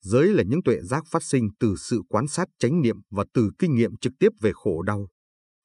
Giới 0.00 0.28
là 0.28 0.42
những 0.46 0.62
tuệ 0.62 0.80
giác 0.82 1.04
phát 1.10 1.22
sinh 1.22 1.48
từ 1.60 1.74
sự 1.78 2.00
quan 2.08 2.28
sát 2.28 2.48
chánh 2.58 2.82
niệm 2.82 2.96
và 3.10 3.24
từ 3.34 3.50
kinh 3.58 3.74
nghiệm 3.74 3.96
trực 3.96 4.12
tiếp 4.18 4.28
về 4.40 4.50
khổ 4.54 4.82
đau. 4.82 5.08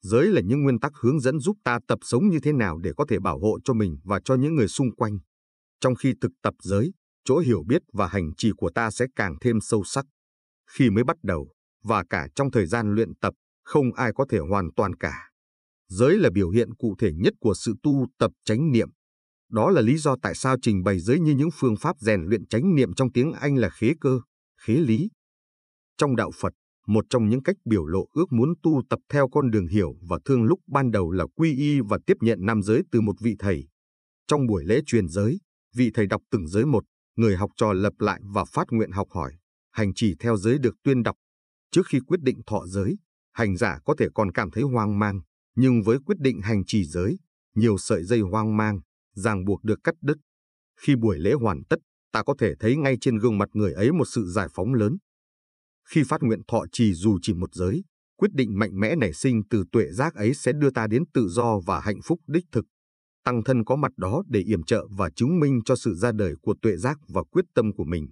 Giới 0.02 0.26
là 0.26 0.40
những 0.44 0.62
nguyên 0.62 0.80
tắc 0.80 0.92
hướng 1.00 1.20
dẫn 1.20 1.40
giúp 1.40 1.56
ta 1.64 1.78
tập 1.88 1.98
sống 2.02 2.28
như 2.28 2.38
thế 2.42 2.52
nào 2.52 2.78
để 2.78 2.92
có 2.96 3.04
thể 3.08 3.18
bảo 3.18 3.38
hộ 3.38 3.58
cho 3.64 3.74
mình 3.74 3.98
và 4.04 4.20
cho 4.24 4.34
những 4.34 4.54
người 4.54 4.68
xung 4.68 4.96
quanh. 4.96 5.18
Trong 5.80 5.94
khi 5.94 6.12
thực 6.20 6.32
tập 6.42 6.54
giới, 6.62 6.92
chỗ 7.24 7.38
hiểu 7.38 7.62
biết 7.68 7.82
và 7.92 8.06
hành 8.06 8.30
trì 8.36 8.50
của 8.56 8.70
ta 8.74 8.90
sẽ 8.90 9.06
càng 9.16 9.34
thêm 9.40 9.60
sâu 9.60 9.84
sắc. 9.84 10.06
Khi 10.70 10.90
mới 10.90 11.04
bắt 11.04 11.16
đầu, 11.22 11.52
và 11.82 12.04
cả 12.10 12.28
trong 12.34 12.50
thời 12.50 12.66
gian 12.66 12.94
luyện 12.94 13.14
tập, 13.20 13.34
không 13.64 13.92
ai 13.94 14.12
có 14.14 14.26
thể 14.30 14.38
hoàn 14.38 14.68
toàn 14.76 14.94
cả. 14.94 15.30
Giới 15.88 16.16
là 16.18 16.30
biểu 16.30 16.50
hiện 16.50 16.74
cụ 16.74 16.94
thể 16.98 17.12
nhất 17.12 17.34
của 17.40 17.54
sự 17.54 17.74
tu 17.82 18.06
tập 18.18 18.30
chánh 18.44 18.72
niệm. 18.72 18.88
Đó 19.50 19.70
là 19.70 19.80
lý 19.80 19.96
do 19.96 20.16
tại 20.22 20.34
sao 20.34 20.56
trình 20.62 20.82
bày 20.82 20.98
giới 20.98 21.20
như 21.20 21.34
những 21.34 21.50
phương 21.54 21.76
pháp 21.76 21.96
rèn 21.98 22.22
luyện 22.22 22.46
chánh 22.46 22.74
niệm 22.74 22.94
trong 22.94 23.12
tiếng 23.12 23.32
Anh 23.32 23.56
là 23.56 23.70
khế 23.70 23.92
cơ, 24.00 24.20
khế 24.60 24.72
lý. 24.72 25.08
Trong 25.98 26.16
đạo 26.16 26.30
Phật, 26.40 26.52
một 26.86 27.04
trong 27.10 27.28
những 27.28 27.42
cách 27.42 27.56
biểu 27.64 27.86
lộ 27.86 28.06
ước 28.12 28.32
muốn 28.32 28.54
tu 28.62 28.82
tập 28.90 28.98
theo 29.08 29.28
con 29.28 29.50
đường 29.50 29.66
hiểu 29.66 29.94
và 30.08 30.18
thương 30.24 30.42
lúc 30.42 30.60
ban 30.66 30.90
đầu 30.90 31.10
là 31.10 31.24
quy 31.36 31.56
y 31.56 31.80
và 31.80 31.98
tiếp 32.06 32.16
nhận 32.20 32.38
nam 32.42 32.62
giới 32.62 32.82
từ 32.92 33.00
một 33.00 33.16
vị 33.20 33.36
thầy. 33.38 33.68
Trong 34.26 34.46
buổi 34.46 34.64
lễ 34.64 34.80
truyền 34.86 35.08
giới, 35.08 35.38
vị 35.76 35.90
thầy 35.94 36.06
đọc 36.06 36.22
từng 36.30 36.46
giới 36.46 36.66
một, 36.66 36.84
người 37.16 37.36
học 37.36 37.50
trò 37.56 37.72
lập 37.72 37.92
lại 37.98 38.20
và 38.24 38.44
phát 38.44 38.66
nguyện 38.70 38.90
học 38.90 39.08
hỏi. 39.10 39.32
Hành 39.72 39.94
trì 39.94 40.14
theo 40.20 40.36
giới 40.36 40.58
được 40.58 40.74
tuyên 40.84 41.02
đọc. 41.02 41.16
Trước 41.70 41.86
khi 41.86 42.00
quyết 42.06 42.20
định 42.20 42.40
thọ 42.46 42.66
giới, 42.66 42.96
hành 43.32 43.56
giả 43.56 43.78
có 43.84 43.94
thể 43.98 44.06
còn 44.14 44.32
cảm 44.32 44.50
thấy 44.50 44.62
hoang 44.62 44.98
mang, 44.98 45.20
nhưng 45.56 45.82
với 45.82 45.98
quyết 46.06 46.18
định 46.18 46.40
hành 46.40 46.64
trì 46.66 46.84
giới, 46.84 47.18
nhiều 47.54 47.78
sợi 47.78 48.04
dây 48.04 48.20
hoang 48.20 48.56
mang, 48.56 48.80
ràng 49.18 49.44
buộc 49.44 49.64
được 49.64 49.78
cắt 49.84 49.94
đứt. 50.00 50.16
Khi 50.80 50.96
buổi 50.96 51.18
lễ 51.18 51.32
hoàn 51.32 51.64
tất, 51.64 51.78
ta 52.12 52.22
có 52.22 52.34
thể 52.38 52.54
thấy 52.60 52.76
ngay 52.76 52.96
trên 53.00 53.18
gương 53.18 53.38
mặt 53.38 53.48
người 53.52 53.72
ấy 53.72 53.92
một 53.92 54.04
sự 54.04 54.26
giải 54.26 54.48
phóng 54.54 54.74
lớn. 54.74 54.96
Khi 55.88 56.02
phát 56.08 56.22
nguyện 56.22 56.40
thọ 56.48 56.64
trì 56.72 56.94
dù 56.94 57.18
chỉ 57.22 57.34
một 57.34 57.54
giới, 57.54 57.84
quyết 58.16 58.30
định 58.34 58.58
mạnh 58.58 58.80
mẽ 58.80 58.96
nảy 58.96 59.12
sinh 59.12 59.42
từ 59.50 59.64
tuệ 59.72 59.84
giác 59.90 60.14
ấy 60.14 60.34
sẽ 60.34 60.52
đưa 60.52 60.70
ta 60.70 60.86
đến 60.86 61.02
tự 61.14 61.28
do 61.28 61.60
và 61.66 61.80
hạnh 61.80 62.00
phúc 62.04 62.20
đích 62.26 62.44
thực. 62.52 62.64
Tăng 63.24 63.44
thân 63.44 63.64
có 63.64 63.76
mặt 63.76 63.92
đó 63.96 64.22
để 64.28 64.40
yểm 64.40 64.62
trợ 64.62 64.86
và 64.98 65.10
chứng 65.16 65.40
minh 65.40 65.60
cho 65.64 65.76
sự 65.76 65.94
ra 65.94 66.12
đời 66.12 66.34
của 66.42 66.54
tuệ 66.62 66.76
giác 66.76 66.98
và 67.08 67.22
quyết 67.30 67.44
tâm 67.54 67.72
của 67.76 67.84
mình. 67.84 68.08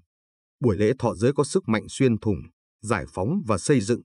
Buổi 0.60 0.76
lễ 0.76 0.92
thọ 0.98 1.14
giới 1.14 1.32
có 1.32 1.44
sức 1.44 1.68
mạnh 1.68 1.86
xuyên 1.88 2.18
thủng, 2.18 2.38
giải 2.82 3.04
phóng 3.14 3.42
và 3.46 3.58
xây 3.58 3.80
dựng. 3.80 4.00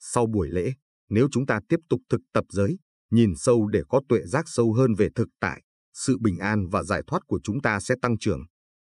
Sau 0.00 0.26
buổi 0.26 0.48
lễ, 0.50 0.72
nếu 1.08 1.28
chúng 1.30 1.46
ta 1.46 1.60
tiếp 1.68 1.80
tục 1.88 2.00
thực 2.10 2.20
tập 2.32 2.44
giới, 2.50 2.78
nhìn 3.10 3.32
sâu 3.36 3.66
để 3.66 3.82
có 3.88 4.00
tuệ 4.08 4.20
giác 4.24 4.44
sâu 4.48 4.72
hơn 4.72 4.94
về 4.94 5.08
thực 5.14 5.28
tại, 5.40 5.62
sự 5.94 6.18
bình 6.20 6.38
an 6.38 6.68
và 6.68 6.82
giải 6.82 7.02
thoát 7.06 7.22
của 7.26 7.40
chúng 7.44 7.60
ta 7.60 7.80
sẽ 7.80 7.94
tăng 8.02 8.18
trưởng. 8.18 8.40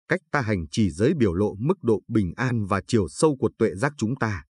Cách 0.09 0.21
ta 0.31 0.41
hành 0.41 0.69
trì 0.71 0.91
giới 0.91 1.15
biểu 1.15 1.35
lộ 1.35 1.55
mức 1.59 1.83
độ 1.83 2.03
bình 2.09 2.33
an 2.37 2.65
và 2.65 2.81
chiều 2.87 3.09
sâu 3.09 3.37
của 3.37 3.51
tuệ 3.59 3.75
giác 3.75 3.93
chúng 3.99 4.17
ta. 4.17 4.45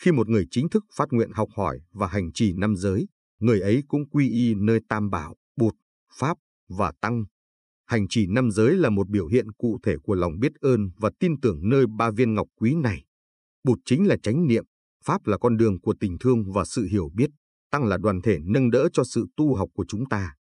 Khi 0.00 0.12
một 0.12 0.28
người 0.28 0.46
chính 0.50 0.68
thức 0.68 0.84
phát 0.96 1.08
nguyện 1.10 1.30
học 1.32 1.48
hỏi 1.56 1.80
và 1.92 2.06
hành 2.06 2.32
trì 2.32 2.52
năm 2.52 2.76
giới, 2.76 3.08
người 3.40 3.60
ấy 3.60 3.82
cũng 3.88 4.10
quy 4.10 4.30
y 4.30 4.54
nơi 4.54 4.80
tam 4.88 5.10
bảo, 5.10 5.36
bụt, 5.56 5.74
pháp 6.18 6.36
và 6.68 6.92
tăng. 7.00 7.24
Hành 7.86 8.08
trì 8.08 8.26
năm 8.26 8.50
giới 8.50 8.76
là 8.76 8.90
một 8.90 9.08
biểu 9.08 9.26
hiện 9.26 9.52
cụ 9.52 9.78
thể 9.82 9.96
của 10.02 10.14
lòng 10.14 10.32
biết 10.40 10.52
ơn 10.60 10.90
và 10.96 11.10
tin 11.20 11.40
tưởng 11.40 11.68
nơi 11.68 11.86
ba 11.98 12.10
viên 12.10 12.34
ngọc 12.34 12.46
quý 12.56 12.74
này. 12.74 13.04
Bụt 13.64 13.78
chính 13.84 14.06
là 14.06 14.16
chánh 14.22 14.46
niệm, 14.46 14.64
pháp 15.04 15.26
là 15.26 15.38
con 15.38 15.56
đường 15.56 15.80
của 15.80 15.94
tình 16.00 16.16
thương 16.20 16.52
và 16.52 16.64
sự 16.64 16.84
hiểu 16.84 17.10
biết, 17.14 17.30
tăng 17.70 17.84
là 17.84 17.96
đoàn 17.96 18.20
thể 18.22 18.38
nâng 18.42 18.70
đỡ 18.70 18.88
cho 18.92 19.04
sự 19.04 19.26
tu 19.36 19.54
học 19.54 19.68
của 19.74 19.84
chúng 19.88 20.08
ta. 20.08 20.34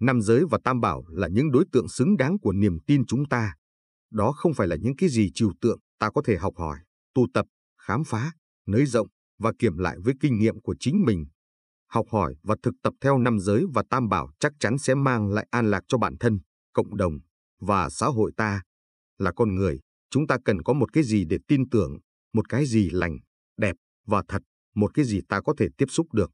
Năm 0.00 0.20
giới 0.20 0.44
và 0.50 0.58
tam 0.64 0.80
bảo 0.80 1.04
là 1.08 1.28
những 1.28 1.50
đối 1.50 1.64
tượng 1.72 1.88
xứng 1.88 2.16
đáng 2.16 2.38
của 2.38 2.52
niềm 2.52 2.78
tin 2.86 3.06
chúng 3.06 3.28
ta. 3.28 3.54
Đó 4.10 4.32
không 4.32 4.54
phải 4.54 4.68
là 4.68 4.76
những 4.76 4.96
cái 4.96 5.08
gì 5.08 5.30
trừu 5.34 5.52
tượng 5.60 5.78
ta 5.98 6.10
có 6.10 6.22
thể 6.24 6.36
học 6.36 6.54
hỏi, 6.56 6.78
tu 7.14 7.26
tập, 7.34 7.46
khám 7.78 8.02
phá, 8.06 8.32
nới 8.66 8.86
rộng 8.86 9.08
và 9.38 9.52
kiểm 9.58 9.78
lại 9.78 9.96
với 10.04 10.14
kinh 10.20 10.38
nghiệm 10.38 10.60
của 10.60 10.74
chính 10.80 11.02
mình. 11.06 11.24
Học 11.88 12.06
hỏi 12.10 12.36
và 12.42 12.56
thực 12.62 12.74
tập 12.82 12.94
theo 13.00 13.18
năm 13.18 13.40
giới 13.40 13.64
và 13.74 13.82
tam 13.90 14.08
bảo 14.08 14.32
chắc 14.40 14.52
chắn 14.60 14.78
sẽ 14.78 14.94
mang 14.94 15.28
lại 15.28 15.46
an 15.50 15.70
lạc 15.70 15.80
cho 15.88 15.98
bản 15.98 16.14
thân, 16.20 16.40
cộng 16.72 16.96
đồng 16.96 17.18
và 17.60 17.90
xã 17.90 18.06
hội 18.06 18.32
ta. 18.36 18.62
Là 19.18 19.32
con 19.36 19.54
người, 19.54 19.80
chúng 20.10 20.26
ta 20.26 20.36
cần 20.44 20.62
có 20.62 20.72
một 20.72 20.92
cái 20.92 21.04
gì 21.04 21.24
để 21.24 21.38
tin 21.48 21.68
tưởng, 21.68 21.98
một 22.32 22.48
cái 22.48 22.66
gì 22.66 22.90
lành, 22.90 23.18
đẹp 23.56 23.76
và 24.06 24.22
thật, 24.28 24.42
một 24.74 24.94
cái 24.94 25.04
gì 25.04 25.20
ta 25.28 25.40
có 25.40 25.54
thể 25.58 25.68
tiếp 25.78 25.86
xúc 25.88 26.06
được. 26.12 26.30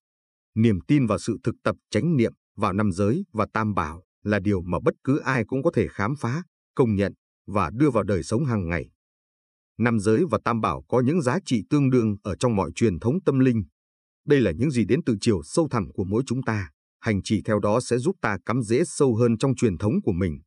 Niềm 0.55 0.79
tin 0.89 1.07
và 1.07 1.19
sự 1.19 1.39
thực 1.43 1.55
tập 1.65 1.77
chánh 1.91 2.17
niệm 2.17 2.33
vào 2.59 2.73
năm 2.73 2.93
giới 2.93 3.25
và 3.33 3.47
tam 3.53 3.75
bảo 3.75 4.03
là 4.23 4.39
điều 4.39 4.61
mà 4.63 4.79
bất 4.85 4.95
cứ 5.05 5.19
ai 5.19 5.45
cũng 5.45 5.63
có 5.63 5.71
thể 5.75 5.89
khám 5.91 6.15
phá, 6.17 6.43
công 6.75 6.95
nhận 6.95 7.13
và 7.47 7.71
đưa 7.75 7.91
vào 7.91 8.03
đời 8.05 8.23
sống 8.23 8.45
hàng 8.45 8.69
ngày. 8.69 8.91
Năm 9.79 10.01
giới 10.01 10.25
và 10.31 10.39
tam 10.45 10.61
bảo 10.61 10.83
có 10.89 11.01
những 11.01 11.23
giá 11.23 11.39
trị 11.45 11.63
tương 11.71 11.91
đương 11.91 12.17
ở 12.23 12.37
trong 12.37 12.57
mọi 12.57 12.71
truyền 12.75 12.99
thống 12.99 13.15
tâm 13.25 13.39
linh. 13.39 13.65
Đây 14.27 14.41
là 14.41 14.51
những 14.51 14.71
gì 14.71 14.85
đến 14.85 15.01
từ 15.07 15.17
chiều 15.21 15.43
sâu 15.43 15.69
thẳm 15.71 15.93
của 15.93 16.05
mỗi 16.05 16.23
chúng 16.27 16.43
ta, 16.43 16.71
hành 17.01 17.23
trì 17.23 17.43
theo 17.43 17.61
đó 17.61 17.81
sẽ 17.81 17.99
giúp 17.99 18.17
ta 18.21 18.39
cắm 18.47 18.63
rễ 18.63 18.83
sâu 18.85 19.17
hơn 19.17 19.39
trong 19.39 19.55
truyền 19.55 19.79
thống 19.79 19.93
của 20.05 20.13
mình. 20.13 20.41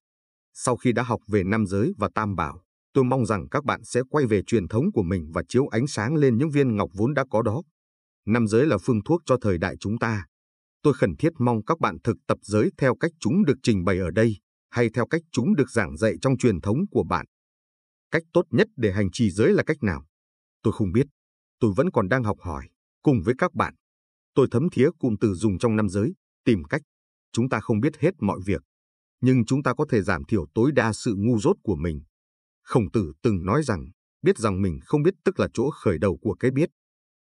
Sau 0.53 0.75
khi 0.77 0.91
đã 0.91 1.03
học 1.03 1.19
về 1.27 1.43
nam 1.43 1.65
giới 1.65 1.93
và 1.97 2.09
tam 2.15 2.35
bảo, 2.35 2.61
tôi 2.93 3.03
mong 3.03 3.25
rằng 3.25 3.49
các 3.49 3.65
bạn 3.65 3.83
sẽ 3.83 4.01
quay 4.09 4.25
về 4.25 4.41
truyền 4.47 4.67
thống 4.67 4.91
của 4.93 5.03
mình 5.03 5.31
và 5.33 5.43
chiếu 5.47 5.67
ánh 5.67 5.87
sáng 5.87 6.15
lên 6.15 6.37
những 6.37 6.49
viên 6.49 6.75
ngọc 6.75 6.89
vốn 6.93 7.13
đã 7.13 7.25
có 7.31 7.41
đó. 7.41 7.61
Nam 8.25 8.47
giới 8.47 8.65
là 8.65 8.77
phương 8.77 9.03
thuốc 9.05 9.21
cho 9.25 9.37
thời 9.41 9.57
đại 9.57 9.75
chúng 9.79 9.97
ta. 9.99 10.25
Tôi 10.81 10.93
khẩn 10.93 11.15
thiết 11.15 11.33
mong 11.39 11.65
các 11.65 11.79
bạn 11.79 11.97
thực 12.03 12.17
tập 12.27 12.37
giới 12.41 12.71
theo 12.77 12.95
cách 12.95 13.11
chúng 13.19 13.45
được 13.45 13.57
trình 13.63 13.83
bày 13.83 13.97
ở 13.97 14.11
đây, 14.11 14.37
hay 14.69 14.89
theo 14.89 15.07
cách 15.07 15.21
chúng 15.31 15.55
được 15.55 15.69
giảng 15.69 15.97
dạy 15.97 16.13
trong 16.21 16.37
truyền 16.37 16.61
thống 16.61 16.77
của 16.91 17.03
bạn. 17.03 17.25
Cách 18.11 18.23
tốt 18.33 18.45
nhất 18.49 18.67
để 18.75 18.91
hành 18.91 19.11
trì 19.11 19.31
giới 19.31 19.53
là 19.53 19.63
cách 19.63 19.83
nào? 19.83 20.05
Tôi 20.63 20.73
không 20.73 20.91
biết. 20.91 21.07
Tôi 21.59 21.73
vẫn 21.75 21.91
còn 21.91 22.09
đang 22.09 22.23
học 22.23 22.37
hỏi, 22.39 22.69
cùng 23.01 23.21
với 23.25 23.35
các 23.37 23.53
bạn. 23.53 23.75
Tôi 24.33 24.47
thấm 24.51 24.67
thía 24.71 24.89
cụm 24.99 25.15
từ 25.21 25.33
dùng 25.33 25.57
trong 25.57 25.75
năm 25.75 25.89
giới, 25.89 26.13
tìm 26.45 26.63
cách. 26.63 26.81
Chúng 27.31 27.49
ta 27.49 27.59
không 27.59 27.79
biết 27.79 27.97
hết 27.99 28.11
mọi 28.19 28.39
việc, 28.45 28.61
nhưng 29.21 29.45
chúng 29.45 29.63
ta 29.63 29.73
có 29.73 29.85
thể 29.89 30.01
giảm 30.01 30.23
thiểu 30.25 30.45
tối 30.53 30.71
đa 30.71 30.93
sự 30.93 31.15
ngu 31.17 31.39
dốt 31.39 31.57
của 31.63 31.75
mình. 31.75 32.01
Khổng 32.63 32.91
tử 32.91 33.13
từng 33.21 33.45
nói 33.45 33.63
rằng, 33.63 33.85
biết 34.21 34.37
rằng 34.37 34.61
mình 34.61 34.79
không 34.85 35.03
biết 35.03 35.13
tức 35.23 35.39
là 35.39 35.47
chỗ 35.53 35.69
khởi 35.69 35.97
đầu 35.97 36.17
của 36.21 36.35
cái 36.39 36.51
biết. 36.51 36.69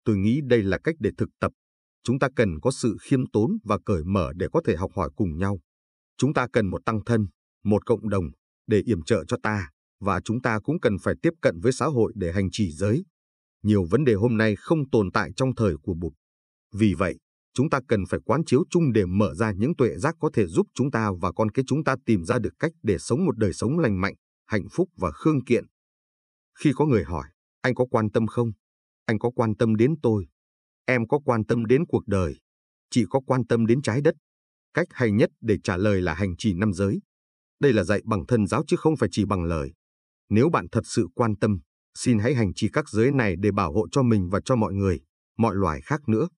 Tôi 0.04 0.16
nghĩ 0.16 0.40
đây 0.44 0.62
là 0.62 0.78
cách 0.84 0.94
để 0.98 1.10
thực 1.18 1.28
tập. 1.40 1.52
Chúng 2.04 2.18
ta 2.18 2.28
cần 2.36 2.60
có 2.62 2.70
sự 2.70 2.96
khiêm 3.00 3.30
tốn 3.30 3.58
và 3.64 3.78
cởi 3.84 4.04
mở 4.04 4.32
để 4.36 4.46
có 4.52 4.60
thể 4.64 4.76
học 4.76 4.90
hỏi 4.94 5.10
cùng 5.16 5.38
nhau. 5.38 5.60
Chúng 6.16 6.34
ta 6.34 6.46
cần 6.52 6.66
một 6.66 6.84
tăng 6.84 7.04
thân, 7.04 7.26
một 7.64 7.86
cộng 7.86 8.08
đồng, 8.08 8.24
để 8.66 8.82
yểm 8.84 9.02
trợ 9.02 9.24
cho 9.28 9.36
ta, 9.42 9.70
và 10.00 10.20
chúng 10.24 10.42
ta 10.42 10.58
cũng 10.60 10.80
cần 10.80 10.96
phải 11.02 11.14
tiếp 11.22 11.32
cận 11.42 11.60
với 11.60 11.72
xã 11.72 11.86
hội 11.86 12.12
để 12.14 12.32
hành 12.32 12.48
trì 12.52 12.70
giới. 12.72 13.04
Nhiều 13.62 13.84
vấn 13.90 14.04
đề 14.04 14.14
hôm 14.14 14.36
nay 14.36 14.56
không 14.56 14.90
tồn 14.90 15.10
tại 15.12 15.30
trong 15.36 15.54
thời 15.54 15.74
của 15.82 15.94
Bụt. 15.94 16.12
Vì 16.74 16.94
vậy, 16.94 17.18
chúng 17.54 17.70
ta 17.70 17.80
cần 17.88 18.06
phải 18.08 18.20
quán 18.24 18.44
chiếu 18.46 18.64
chung 18.70 18.92
để 18.92 19.06
mở 19.06 19.34
ra 19.34 19.52
những 19.52 19.76
tuệ 19.76 19.96
giác 19.96 20.14
có 20.20 20.30
thể 20.34 20.46
giúp 20.46 20.66
chúng 20.74 20.90
ta 20.90 21.10
và 21.20 21.32
con 21.32 21.50
cái 21.50 21.64
chúng 21.68 21.84
ta 21.84 21.96
tìm 22.06 22.24
ra 22.24 22.38
được 22.38 22.52
cách 22.58 22.72
để 22.82 22.98
sống 22.98 23.24
một 23.24 23.38
đời 23.38 23.52
sống 23.52 23.78
lành 23.78 24.00
mạnh, 24.00 24.14
hạnh 24.46 24.66
phúc 24.72 24.88
và 24.96 25.10
khương 25.10 25.44
kiện. 25.44 25.64
Khi 26.58 26.72
có 26.74 26.86
người 26.86 27.04
hỏi, 27.04 27.24
anh 27.60 27.74
có 27.74 27.86
quan 27.90 28.10
tâm 28.10 28.26
không? 28.26 28.52
Anh 29.06 29.18
có 29.18 29.30
quan 29.30 29.54
tâm 29.56 29.76
đến 29.76 29.94
tôi. 30.02 30.26
Em 30.90 31.09
có 31.09 31.18
quan 31.25 31.45
tâm 31.45 31.66
đến 31.66 31.87
cuộc 31.88 32.07
đời. 32.07 32.37
Chị 32.90 33.04
có 33.11 33.21
quan 33.26 33.47
tâm 33.47 33.66
đến 33.66 33.83
trái 33.83 34.00
đất. 34.00 34.14
Cách 34.75 34.87
hay 34.90 35.11
nhất 35.11 35.30
để 35.40 35.57
trả 35.64 35.76
lời 35.76 36.02
là 36.02 36.14
hành 36.14 36.37
trì 36.37 36.54
năm 36.54 36.73
giới. 36.73 37.00
Đây 37.61 37.73
là 37.73 37.85
dạy 37.85 38.00
bằng 38.04 38.26
thân 38.28 38.47
giáo 38.47 38.62
chứ 38.66 38.76
không 38.76 38.97
phải 38.97 39.09
chỉ 39.12 39.25
bằng 39.25 39.45
lời. 39.45 39.73
Nếu 40.30 40.50
bạn 40.50 40.66
thật 40.73 40.80
sự 40.85 41.07
quan 41.14 41.37
tâm, 41.37 41.61
xin 41.99 42.18
hãy 42.18 42.35
hành 42.35 42.54
trì 42.54 42.68
các 42.73 42.88
giới 42.88 43.12
này 43.12 43.35
để 43.38 43.50
bảo 43.52 43.73
hộ 43.73 43.87
cho 43.92 44.02
mình 44.02 44.28
và 44.30 44.40
cho 44.45 44.57
mọi 44.57 44.75
người, 44.75 45.00
mọi 45.38 45.54
loài 45.57 45.80
khác 45.80 46.09
nữa. 46.09 46.28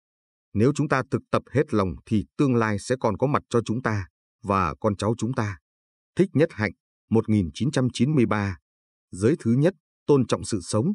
Nếu 0.54 0.73
chúng 0.75 0.88
ta 0.88 1.02
thực 1.11 1.23
tập 1.30 1.42
hết 1.52 1.75
lòng 1.75 1.88
thì 2.07 2.25
tương 2.38 2.54
lai 2.54 2.78
sẽ 2.78 2.97
còn 3.00 3.16
có 3.16 3.26
mặt 3.26 3.42
cho 3.50 3.61
chúng 3.64 3.83
ta 3.83 4.09
và 4.42 4.75
con 4.80 4.97
cháu 4.97 5.14
chúng 5.19 5.33
ta. 5.33 5.59
Thích 6.16 6.28
Nhất 6.33 6.49
Hạnh, 6.52 6.73
1993. 7.11 8.57
Giới 9.11 9.37
thứ 9.38 9.52
nhất, 9.52 9.75
tôn 10.07 10.26
trọng 10.26 10.45
sự 10.45 10.61
sống. 10.62 10.92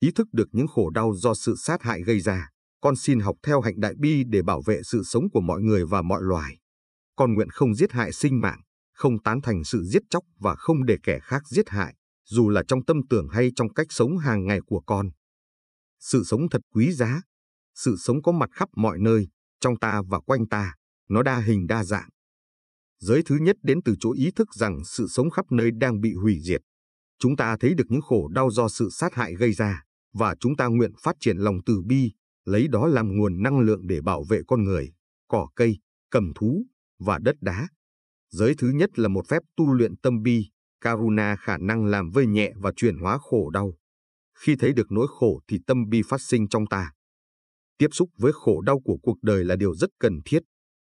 Ý 0.00 0.10
thức 0.14 0.26
được 0.32 0.48
những 0.52 0.66
khổ 0.66 0.90
đau 0.90 1.12
do 1.14 1.34
sự 1.34 1.54
sát 1.56 1.82
hại 1.82 2.02
gây 2.02 2.20
ra, 2.20 2.50
con 2.80 2.96
xin 2.96 3.20
học 3.20 3.36
theo 3.42 3.60
hạnh 3.60 3.80
đại 3.80 3.94
bi 3.98 4.22
để 4.28 4.42
bảo 4.42 4.62
vệ 4.66 4.80
sự 4.84 5.02
sống 5.04 5.24
của 5.32 5.40
mọi 5.40 5.60
người 5.62 5.86
và 5.86 6.02
mọi 6.02 6.22
loài. 6.22 6.58
Con 7.16 7.34
nguyện 7.34 7.50
không 7.50 7.74
giết 7.74 7.92
hại 7.92 8.12
sinh 8.12 8.40
mạng, 8.40 8.60
không 8.92 9.22
tán 9.22 9.40
thành 9.42 9.64
sự 9.64 9.84
giết 9.84 10.02
chóc 10.10 10.24
và 10.38 10.54
không 10.54 10.84
để 10.84 10.96
kẻ 11.02 11.18
khác 11.22 11.42
giết 11.48 11.68
hại, 11.68 11.94
dù 12.24 12.48
là 12.48 12.62
trong 12.68 12.84
tâm 12.84 12.96
tưởng 13.10 13.28
hay 13.28 13.50
trong 13.56 13.72
cách 13.74 13.86
sống 13.90 14.18
hàng 14.18 14.46
ngày 14.46 14.60
của 14.66 14.82
con. 14.86 15.10
Sự 16.00 16.24
sống 16.24 16.40
thật 16.50 16.60
quý 16.74 16.92
giá, 16.92 17.22
sự 17.74 17.96
sống 17.98 18.22
có 18.22 18.32
mặt 18.32 18.50
khắp 18.52 18.68
mọi 18.76 18.98
nơi, 19.00 19.28
trong 19.60 19.78
ta 19.78 20.02
và 20.08 20.20
quanh 20.20 20.48
ta, 20.48 20.74
nó 21.08 21.22
đa 21.22 21.38
hình 21.38 21.66
đa 21.66 21.84
dạng. 21.84 22.08
Giới 22.98 23.22
thứ 23.26 23.36
nhất 23.36 23.56
đến 23.62 23.82
từ 23.84 23.94
chỗ 24.00 24.12
ý 24.12 24.30
thức 24.36 24.54
rằng 24.54 24.78
sự 24.84 25.06
sống 25.08 25.30
khắp 25.30 25.52
nơi 25.52 25.70
đang 25.80 26.00
bị 26.00 26.14
hủy 26.14 26.38
diệt. 26.42 26.60
Chúng 27.18 27.36
ta 27.36 27.56
thấy 27.60 27.74
được 27.74 27.84
những 27.88 28.02
khổ 28.02 28.28
đau 28.28 28.50
do 28.50 28.68
sự 28.68 28.90
sát 28.90 29.14
hại 29.14 29.34
gây 29.34 29.52
ra, 29.52 29.82
và 30.12 30.34
chúng 30.40 30.56
ta 30.56 30.66
nguyện 30.66 30.92
phát 31.02 31.16
triển 31.20 31.36
lòng 31.36 31.58
từ 31.66 31.82
bi, 31.86 32.12
lấy 32.46 32.68
đó 32.68 32.86
làm 32.86 33.16
nguồn 33.16 33.42
năng 33.42 33.60
lượng 33.60 33.86
để 33.86 34.00
bảo 34.00 34.24
vệ 34.24 34.40
con 34.48 34.64
người, 34.64 34.92
cỏ 35.28 35.48
cây, 35.54 35.78
cầm 36.10 36.32
thú 36.34 36.66
và 36.98 37.18
đất 37.18 37.36
đá. 37.40 37.68
Giới 38.30 38.54
thứ 38.58 38.70
nhất 38.70 38.98
là 38.98 39.08
một 39.08 39.28
phép 39.28 39.42
tu 39.56 39.72
luyện 39.72 39.96
tâm 39.96 40.22
bi, 40.22 40.50
Karuna 40.80 41.36
khả 41.36 41.58
năng 41.58 41.86
làm 41.86 42.10
vơi 42.10 42.26
nhẹ 42.26 42.52
và 42.56 42.72
chuyển 42.76 42.98
hóa 42.98 43.18
khổ 43.18 43.50
đau. 43.50 43.72
Khi 44.38 44.56
thấy 44.56 44.72
được 44.72 44.92
nỗi 44.92 45.06
khổ 45.10 45.40
thì 45.48 45.58
tâm 45.66 45.88
bi 45.88 46.02
phát 46.08 46.20
sinh 46.20 46.48
trong 46.48 46.66
ta. 46.66 46.92
Tiếp 47.78 47.88
xúc 47.92 48.10
với 48.18 48.32
khổ 48.34 48.60
đau 48.60 48.80
của 48.84 48.96
cuộc 49.02 49.22
đời 49.22 49.44
là 49.44 49.56
điều 49.56 49.74
rất 49.74 49.90
cần 49.98 50.20
thiết. 50.24 50.38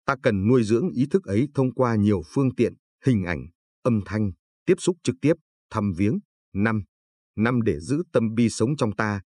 Ta 0.05 0.15
cần 0.23 0.47
nuôi 0.47 0.63
dưỡng 0.63 0.89
ý 0.89 1.05
thức 1.11 1.23
ấy 1.23 1.47
thông 1.53 1.73
qua 1.73 1.95
nhiều 1.95 2.21
phương 2.33 2.55
tiện, 2.55 2.73
hình 3.05 3.23
ảnh, 3.23 3.47
âm 3.83 4.01
thanh, 4.05 4.31
tiếp 4.65 4.75
xúc 4.77 4.97
trực 5.03 5.15
tiếp, 5.21 5.33
thăm 5.69 5.93
viếng, 5.97 6.19
năm, 6.53 6.83
năm 7.35 7.61
để 7.61 7.79
giữ 7.79 8.03
tâm 8.13 8.33
bi 8.35 8.49
sống 8.49 8.75
trong 8.77 8.95
ta. 8.95 9.21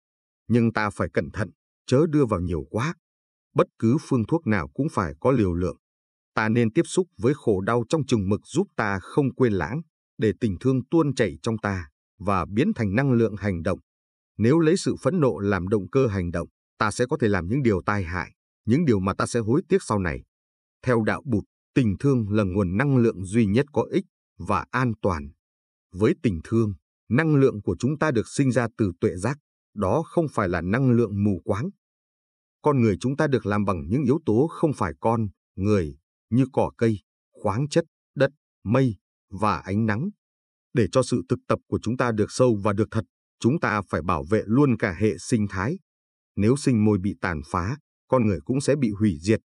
Nhưng 0.47 0.73
ta 0.73 0.89
phải 0.89 1.09
cẩn 1.13 1.31
thận, 1.31 1.49
chớ 1.85 2.05
đưa 2.09 2.25
vào 2.25 2.39
nhiều 2.39 2.63
quá. 2.69 2.93
Bất 3.55 3.67
cứ 3.79 3.97
phương 4.01 4.23
thuốc 4.27 4.47
nào 4.47 4.67
cũng 4.73 4.87
phải 4.91 5.13
có 5.19 5.31
liều 5.31 5.53
lượng. 5.53 5.77
Ta 6.33 6.49
nên 6.49 6.73
tiếp 6.73 6.83
xúc 6.85 7.07
với 7.17 7.33
khổ 7.35 7.61
đau 7.61 7.83
trong 7.89 8.05
chừng 8.05 8.29
mực 8.29 8.41
giúp 8.45 8.67
ta 8.75 8.99
không 9.01 9.35
quên 9.35 9.53
lãng, 9.53 9.81
để 10.17 10.31
tình 10.39 10.57
thương 10.59 10.85
tuôn 10.91 11.15
chảy 11.15 11.37
trong 11.41 11.57
ta 11.57 11.89
và 12.19 12.45
biến 12.45 12.71
thành 12.75 12.95
năng 12.95 13.11
lượng 13.11 13.35
hành 13.37 13.63
động. 13.63 13.79
Nếu 14.37 14.59
lấy 14.59 14.77
sự 14.77 14.95
phẫn 15.01 15.19
nộ 15.19 15.39
làm 15.39 15.67
động 15.67 15.89
cơ 15.89 16.07
hành 16.07 16.31
động, 16.31 16.47
ta 16.77 16.91
sẽ 16.91 17.05
có 17.09 17.17
thể 17.21 17.27
làm 17.27 17.47
những 17.47 17.63
điều 17.63 17.81
tai 17.85 18.03
hại, 18.03 18.31
những 18.65 18.85
điều 18.85 18.99
mà 18.99 19.13
ta 19.13 19.25
sẽ 19.25 19.39
hối 19.39 19.61
tiếc 19.69 19.83
sau 19.83 19.99
này. 19.99 20.23
Theo 20.85 21.03
đạo 21.03 21.21
Bụt, 21.25 21.43
tình 21.75 21.95
thương 21.99 22.29
là 22.29 22.43
nguồn 22.43 22.77
năng 22.77 22.97
lượng 22.97 23.25
duy 23.25 23.45
nhất 23.45 23.65
có 23.73 23.85
ích 23.91 24.05
và 24.37 24.65
an 24.71 24.93
toàn. 25.01 25.29
Với 25.93 26.13
tình 26.23 26.39
thương, 26.43 26.73
năng 27.09 27.35
lượng 27.35 27.61
của 27.61 27.75
chúng 27.79 27.97
ta 27.97 28.11
được 28.11 28.27
sinh 28.27 28.51
ra 28.51 28.67
từ 28.77 28.91
tuệ 29.01 29.15
giác, 29.15 29.37
đó 29.73 30.03
không 30.05 30.25
phải 30.33 30.49
là 30.49 30.61
năng 30.61 30.91
lượng 30.91 31.23
mù 31.23 31.41
quáng. 31.43 31.69
Con 32.61 32.81
người 32.81 32.97
chúng 32.99 33.17
ta 33.17 33.27
được 33.27 33.45
làm 33.45 33.65
bằng 33.65 33.87
những 33.89 34.03
yếu 34.03 34.19
tố 34.25 34.47
không 34.51 34.71
phải 34.73 34.93
con, 34.99 35.27
người, 35.55 35.97
như 36.29 36.45
cỏ 36.53 36.71
cây, 36.77 36.99
khoáng 37.31 37.69
chất, 37.69 37.85
đất, 38.15 38.31
mây 38.63 38.95
và 39.29 39.57
ánh 39.57 39.85
nắng. 39.85 40.09
Để 40.73 40.87
cho 40.91 41.03
sự 41.03 41.21
thực 41.29 41.39
tập 41.47 41.59
của 41.67 41.79
chúng 41.81 41.97
ta 41.97 42.11
được 42.11 42.31
sâu 42.31 42.59
và 42.63 42.73
được 42.73 42.87
thật, 42.91 43.05
chúng 43.39 43.59
ta 43.59 43.81
phải 43.89 44.01
bảo 44.01 44.25
vệ 44.29 44.43
luôn 44.45 44.77
cả 44.77 44.95
hệ 44.99 45.17
sinh 45.17 45.47
thái. 45.49 45.79
Nếu 46.35 46.55
sinh 46.55 46.85
môi 46.85 46.97
bị 47.01 47.15
tàn 47.21 47.41
phá, 47.51 47.77
con 48.07 48.27
người 48.27 48.39
cũng 48.45 48.61
sẽ 48.61 48.75
bị 48.75 48.91
hủy 48.99 49.17
diệt. 49.21 49.39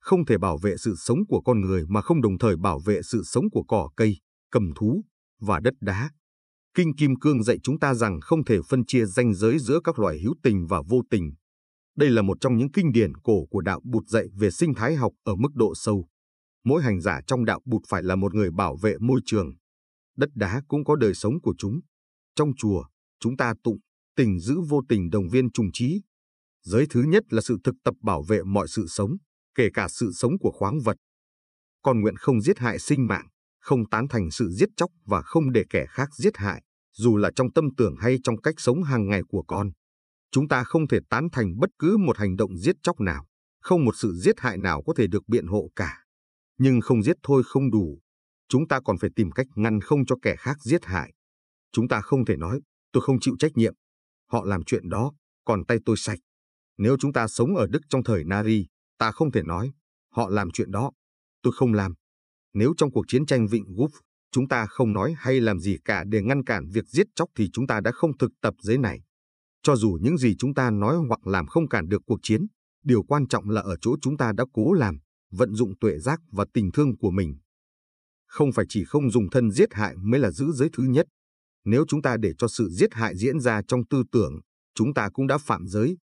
Không 0.00 0.24
thể 0.24 0.38
bảo 0.38 0.58
vệ 0.58 0.76
sự 0.76 0.94
sống 0.96 1.18
của 1.28 1.40
con 1.44 1.60
người 1.60 1.84
mà 1.88 2.00
không 2.00 2.22
đồng 2.22 2.38
thời 2.38 2.56
bảo 2.56 2.80
vệ 2.84 3.02
sự 3.02 3.22
sống 3.24 3.44
của 3.52 3.64
cỏ 3.68 3.90
cây, 3.96 4.16
cầm 4.50 4.70
thú 4.76 5.04
và 5.40 5.60
đất 5.60 5.74
đá. 5.80 6.10
Kinh 6.74 6.94
Kim 6.96 7.16
Cương 7.16 7.42
dạy 7.42 7.58
chúng 7.62 7.78
ta 7.78 7.94
rằng 7.94 8.20
không 8.20 8.44
thể 8.44 8.58
phân 8.68 8.86
chia 8.86 9.04
ranh 9.04 9.34
giới 9.34 9.58
giữa 9.58 9.80
các 9.84 9.98
loài 9.98 10.18
hữu 10.18 10.34
tình 10.42 10.66
và 10.66 10.82
vô 10.88 11.02
tình. 11.10 11.34
Đây 11.96 12.10
là 12.10 12.22
một 12.22 12.36
trong 12.40 12.56
những 12.56 12.72
kinh 12.72 12.92
điển 12.92 13.14
cổ 13.16 13.46
của 13.50 13.60
đạo 13.60 13.80
Bụt 13.84 14.08
dạy 14.08 14.24
về 14.34 14.50
sinh 14.50 14.74
thái 14.74 14.94
học 14.94 15.12
ở 15.24 15.34
mức 15.34 15.54
độ 15.54 15.72
sâu. 15.76 16.08
Mỗi 16.64 16.82
hành 16.82 17.00
giả 17.00 17.20
trong 17.26 17.44
đạo 17.44 17.60
Bụt 17.64 17.82
phải 17.88 18.02
là 18.02 18.16
một 18.16 18.34
người 18.34 18.50
bảo 18.50 18.76
vệ 18.76 18.94
môi 19.00 19.20
trường. 19.24 19.54
Đất 20.16 20.28
đá 20.34 20.62
cũng 20.68 20.84
có 20.84 20.96
đời 20.96 21.14
sống 21.14 21.40
của 21.40 21.54
chúng. 21.58 21.80
Trong 22.34 22.50
chùa, 22.56 22.84
chúng 23.20 23.36
ta 23.36 23.54
tụng, 23.62 23.78
tình 24.16 24.40
giữ 24.40 24.60
vô 24.68 24.80
tình 24.88 25.10
đồng 25.10 25.28
viên 25.28 25.52
trùng 25.52 25.70
trí. 25.72 26.02
Giới 26.62 26.86
thứ 26.90 27.02
nhất 27.02 27.24
là 27.30 27.40
sự 27.42 27.58
thực 27.64 27.74
tập 27.84 27.94
bảo 28.02 28.22
vệ 28.22 28.42
mọi 28.42 28.68
sự 28.68 28.86
sống, 28.88 29.16
kể 29.54 29.68
cả 29.74 29.88
sự 29.88 30.12
sống 30.12 30.32
của 30.40 30.52
khoáng 30.54 30.80
vật. 30.84 30.96
Còn 31.82 32.00
nguyện 32.00 32.16
không 32.16 32.40
giết 32.40 32.58
hại 32.58 32.78
sinh 32.78 33.06
mạng, 33.06 33.26
không 33.64 33.88
tán 33.88 34.08
thành 34.08 34.30
sự 34.30 34.48
giết 34.50 34.68
chóc 34.76 34.90
và 35.04 35.22
không 35.22 35.52
để 35.52 35.64
kẻ 35.70 35.86
khác 35.88 36.08
giết 36.14 36.36
hại, 36.36 36.62
dù 36.96 37.16
là 37.16 37.30
trong 37.36 37.52
tâm 37.52 37.64
tưởng 37.76 37.94
hay 37.98 38.18
trong 38.22 38.40
cách 38.40 38.54
sống 38.58 38.82
hàng 38.82 39.08
ngày 39.08 39.22
của 39.28 39.42
con. 39.42 39.70
Chúng 40.30 40.48
ta 40.48 40.64
không 40.64 40.88
thể 40.88 40.98
tán 41.10 41.28
thành 41.32 41.58
bất 41.58 41.70
cứ 41.78 41.96
một 41.96 42.18
hành 42.18 42.36
động 42.36 42.58
giết 42.58 42.76
chóc 42.82 43.00
nào, 43.00 43.26
không 43.60 43.84
một 43.84 43.94
sự 43.96 44.12
giết 44.12 44.40
hại 44.40 44.58
nào 44.58 44.82
có 44.86 44.92
thể 44.96 45.06
được 45.06 45.28
biện 45.28 45.46
hộ 45.46 45.70
cả. 45.76 46.04
Nhưng 46.58 46.80
không 46.80 47.02
giết 47.02 47.16
thôi 47.22 47.42
không 47.46 47.70
đủ. 47.70 48.00
Chúng 48.48 48.68
ta 48.68 48.80
còn 48.84 48.98
phải 48.98 49.10
tìm 49.16 49.30
cách 49.30 49.46
ngăn 49.54 49.80
không 49.80 50.06
cho 50.06 50.16
kẻ 50.22 50.36
khác 50.38 50.56
giết 50.62 50.84
hại. 50.84 51.12
Chúng 51.72 51.88
ta 51.88 52.00
không 52.00 52.24
thể 52.24 52.36
nói, 52.36 52.60
tôi 52.92 53.02
không 53.02 53.20
chịu 53.20 53.34
trách 53.38 53.52
nhiệm. 53.54 53.74
Họ 54.30 54.44
làm 54.44 54.64
chuyện 54.64 54.88
đó, 54.88 55.12
còn 55.44 55.64
tay 55.64 55.78
tôi 55.84 55.96
sạch. 55.96 56.18
Nếu 56.78 56.96
chúng 57.00 57.12
ta 57.12 57.26
sống 57.28 57.56
ở 57.56 57.66
Đức 57.66 57.80
trong 57.88 58.04
thời 58.04 58.24
Nari, 58.24 58.66
ta 58.98 59.10
không 59.10 59.32
thể 59.32 59.42
nói, 59.42 59.72
họ 60.10 60.28
làm 60.28 60.50
chuyện 60.50 60.70
đó, 60.70 60.90
tôi 61.42 61.52
không 61.56 61.72
làm. 61.72 61.94
Nếu 62.54 62.74
trong 62.76 62.92
cuộc 62.92 63.04
chiến 63.08 63.26
tranh 63.26 63.46
Vịnh 63.46 63.64
Gulf, 63.64 63.88
chúng 64.32 64.48
ta 64.48 64.66
không 64.66 64.92
nói 64.92 65.14
hay 65.18 65.40
làm 65.40 65.60
gì 65.60 65.76
cả 65.84 66.04
để 66.08 66.22
ngăn 66.22 66.44
cản 66.44 66.68
việc 66.72 66.88
giết 66.88 67.06
chóc 67.14 67.28
thì 67.36 67.48
chúng 67.52 67.66
ta 67.66 67.80
đã 67.80 67.90
không 67.90 68.18
thực 68.18 68.30
tập 68.40 68.54
giới 68.60 68.78
này. 68.78 69.00
Cho 69.62 69.76
dù 69.76 69.98
những 70.00 70.18
gì 70.18 70.34
chúng 70.38 70.54
ta 70.54 70.70
nói 70.70 70.96
hoặc 71.08 71.26
làm 71.26 71.46
không 71.46 71.68
cản 71.68 71.88
được 71.88 72.02
cuộc 72.06 72.18
chiến, 72.22 72.46
điều 72.84 73.02
quan 73.02 73.28
trọng 73.28 73.50
là 73.50 73.60
ở 73.60 73.76
chỗ 73.80 73.96
chúng 74.02 74.16
ta 74.16 74.32
đã 74.36 74.44
cố 74.52 74.72
làm, 74.72 74.98
vận 75.30 75.54
dụng 75.54 75.78
tuệ 75.80 75.98
giác 75.98 76.20
và 76.32 76.44
tình 76.54 76.70
thương 76.72 76.96
của 76.96 77.10
mình. 77.10 77.36
Không 78.26 78.52
phải 78.52 78.64
chỉ 78.68 78.84
không 78.84 79.10
dùng 79.10 79.30
thân 79.30 79.50
giết 79.50 79.74
hại 79.74 79.94
mới 79.96 80.20
là 80.20 80.30
giữ 80.30 80.52
giới 80.52 80.68
thứ 80.72 80.82
nhất. 80.82 81.06
Nếu 81.64 81.84
chúng 81.88 82.02
ta 82.02 82.16
để 82.20 82.32
cho 82.38 82.48
sự 82.48 82.68
giết 82.70 82.94
hại 82.94 83.16
diễn 83.16 83.40
ra 83.40 83.62
trong 83.68 83.86
tư 83.90 84.02
tưởng, 84.12 84.40
chúng 84.74 84.94
ta 84.94 85.08
cũng 85.12 85.26
đã 85.26 85.38
phạm 85.38 85.66
giới. 85.66 85.96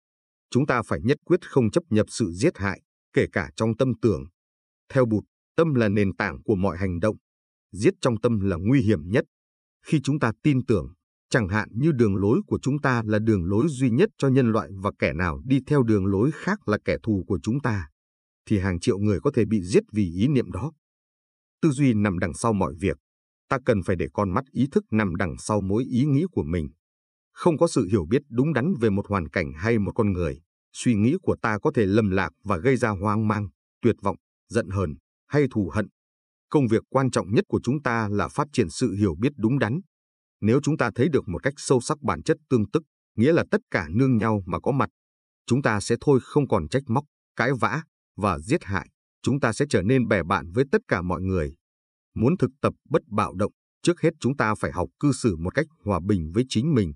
Chúng 0.49 0.65
ta 0.65 0.81
phải 0.81 0.99
nhất 1.03 1.17
quyết 1.25 1.49
không 1.49 1.71
chấp 1.71 1.83
nhập 1.89 2.05
sự 2.09 2.31
giết 2.31 2.57
hại, 2.57 2.81
kể 3.13 3.25
cả 3.31 3.49
trong 3.55 3.77
tâm 3.77 3.91
tưởng. 4.01 4.23
Theo 4.93 5.05
Bụt, 5.05 5.23
tâm 5.59 5.73
là 5.73 5.89
nền 5.89 6.15
tảng 6.15 6.43
của 6.43 6.55
mọi 6.55 6.77
hành 6.77 6.99
động. 6.99 7.15
Giết 7.71 7.93
trong 8.01 8.21
tâm 8.21 8.39
là 8.39 8.57
nguy 8.59 8.81
hiểm 8.81 9.09
nhất. 9.09 9.25
Khi 9.85 10.01
chúng 10.03 10.19
ta 10.19 10.31
tin 10.43 10.65
tưởng, 10.65 10.93
chẳng 11.29 11.47
hạn 11.47 11.69
như 11.71 11.91
đường 11.91 12.15
lối 12.15 12.41
của 12.47 12.59
chúng 12.61 12.79
ta 12.81 13.03
là 13.05 13.19
đường 13.19 13.45
lối 13.45 13.65
duy 13.69 13.89
nhất 13.89 14.09
cho 14.17 14.27
nhân 14.27 14.51
loại 14.51 14.69
và 14.83 14.91
kẻ 14.99 15.13
nào 15.13 15.41
đi 15.45 15.59
theo 15.67 15.83
đường 15.83 16.05
lối 16.05 16.31
khác 16.33 16.67
là 16.67 16.77
kẻ 16.85 16.97
thù 17.03 17.23
của 17.27 17.39
chúng 17.43 17.59
ta, 17.59 17.89
thì 18.45 18.59
hàng 18.59 18.79
triệu 18.79 18.97
người 18.97 19.19
có 19.19 19.31
thể 19.35 19.45
bị 19.45 19.61
giết 19.61 19.83
vì 19.91 20.03
ý 20.13 20.27
niệm 20.27 20.51
đó. 20.51 20.71
Tư 21.61 21.69
duy 21.69 21.93
nằm 21.93 22.19
đằng 22.19 22.33
sau 22.33 22.53
mọi 22.53 22.73
việc. 22.79 22.97
Ta 23.49 23.57
cần 23.65 23.83
phải 23.83 23.95
để 23.95 24.07
con 24.13 24.33
mắt 24.33 24.45
ý 24.51 24.67
thức 24.71 24.83
nằm 24.91 25.15
đằng 25.15 25.35
sau 25.37 25.61
mỗi 25.61 25.83
ý 25.83 26.05
nghĩ 26.05 26.25
của 26.31 26.43
mình. 26.43 26.69
Không 27.33 27.57
có 27.57 27.67
sự 27.67 27.87
hiểu 27.91 28.05
biết 28.09 28.21
đúng 28.29 28.53
đắn 28.53 28.73
về 28.81 28.89
một 28.89 29.07
hoàn 29.07 29.29
cảnh 29.29 29.53
hay 29.55 29.79
một 29.79 29.91
con 29.95 30.11
người, 30.13 30.41
suy 30.73 30.95
nghĩ 30.95 31.15
của 31.21 31.35
ta 31.41 31.59
có 31.59 31.71
thể 31.75 31.85
lầm 31.85 32.09
lạc 32.09 32.29
và 32.43 32.57
gây 32.57 32.77
ra 32.77 32.89
hoang 32.89 33.27
mang, 33.27 33.49
tuyệt 33.81 33.95
vọng, 34.01 34.17
giận 34.49 34.69
hờn 34.69 34.95
hay 35.29 35.47
thù 35.51 35.71
hận. 35.73 35.87
Công 36.49 36.67
việc 36.67 36.83
quan 36.89 37.11
trọng 37.11 37.33
nhất 37.33 37.45
của 37.47 37.59
chúng 37.63 37.81
ta 37.81 38.09
là 38.11 38.27
phát 38.27 38.47
triển 38.53 38.69
sự 38.69 38.93
hiểu 38.93 39.15
biết 39.19 39.31
đúng 39.37 39.59
đắn. 39.59 39.79
Nếu 40.41 40.59
chúng 40.63 40.77
ta 40.77 40.91
thấy 40.95 41.09
được 41.09 41.27
một 41.27 41.43
cách 41.43 41.53
sâu 41.57 41.81
sắc 41.81 42.01
bản 42.01 42.23
chất 42.23 42.37
tương 42.49 42.71
tức, 42.71 42.83
nghĩa 43.15 43.33
là 43.33 43.43
tất 43.51 43.61
cả 43.71 43.87
nương 43.89 44.17
nhau 44.17 44.41
mà 44.45 44.59
có 44.59 44.71
mặt, 44.71 44.89
chúng 45.45 45.61
ta 45.61 45.79
sẽ 45.79 45.95
thôi 46.01 46.19
không 46.23 46.47
còn 46.47 46.67
trách 46.69 46.83
móc, 46.87 47.03
cãi 47.35 47.51
vã 47.59 47.81
và 48.17 48.39
giết 48.39 48.63
hại. 48.63 48.89
Chúng 49.23 49.39
ta 49.39 49.53
sẽ 49.53 49.65
trở 49.69 49.81
nên 49.81 50.07
bè 50.07 50.23
bạn 50.23 50.51
với 50.51 50.65
tất 50.71 50.81
cả 50.87 51.01
mọi 51.01 51.21
người. 51.21 51.55
Muốn 52.15 52.37
thực 52.37 52.51
tập 52.61 52.73
bất 52.89 53.01
bạo 53.07 53.33
động, 53.33 53.51
trước 53.83 54.01
hết 54.01 54.09
chúng 54.19 54.37
ta 54.37 54.55
phải 54.55 54.71
học 54.71 54.89
cư 54.99 55.11
xử 55.11 55.35
một 55.35 55.55
cách 55.55 55.65
hòa 55.85 55.99
bình 56.05 56.31
với 56.33 56.43
chính 56.49 56.75
mình. 56.75 56.93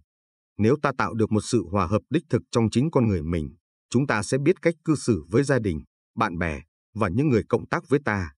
Nếu 0.57 0.75
ta 0.81 0.91
tạo 0.97 1.13
được 1.13 1.31
một 1.31 1.41
sự 1.43 1.63
hòa 1.71 1.85
hợp 1.85 2.01
đích 2.09 2.23
thực 2.29 2.41
trong 2.51 2.69
chính 2.69 2.91
con 2.91 3.07
người 3.07 3.23
mình, 3.23 3.55
chúng 3.89 4.07
ta 4.07 4.23
sẽ 4.23 4.37
biết 4.37 4.61
cách 4.61 4.75
cư 4.85 4.95
xử 4.95 5.23
với 5.31 5.43
gia 5.43 5.59
đình, 5.59 5.83
bạn 6.15 6.37
bè 6.37 6.61
và 6.93 7.09
những 7.09 7.29
người 7.29 7.43
cộng 7.50 7.67
tác 7.67 7.89
với 7.89 8.00
ta. 8.05 8.33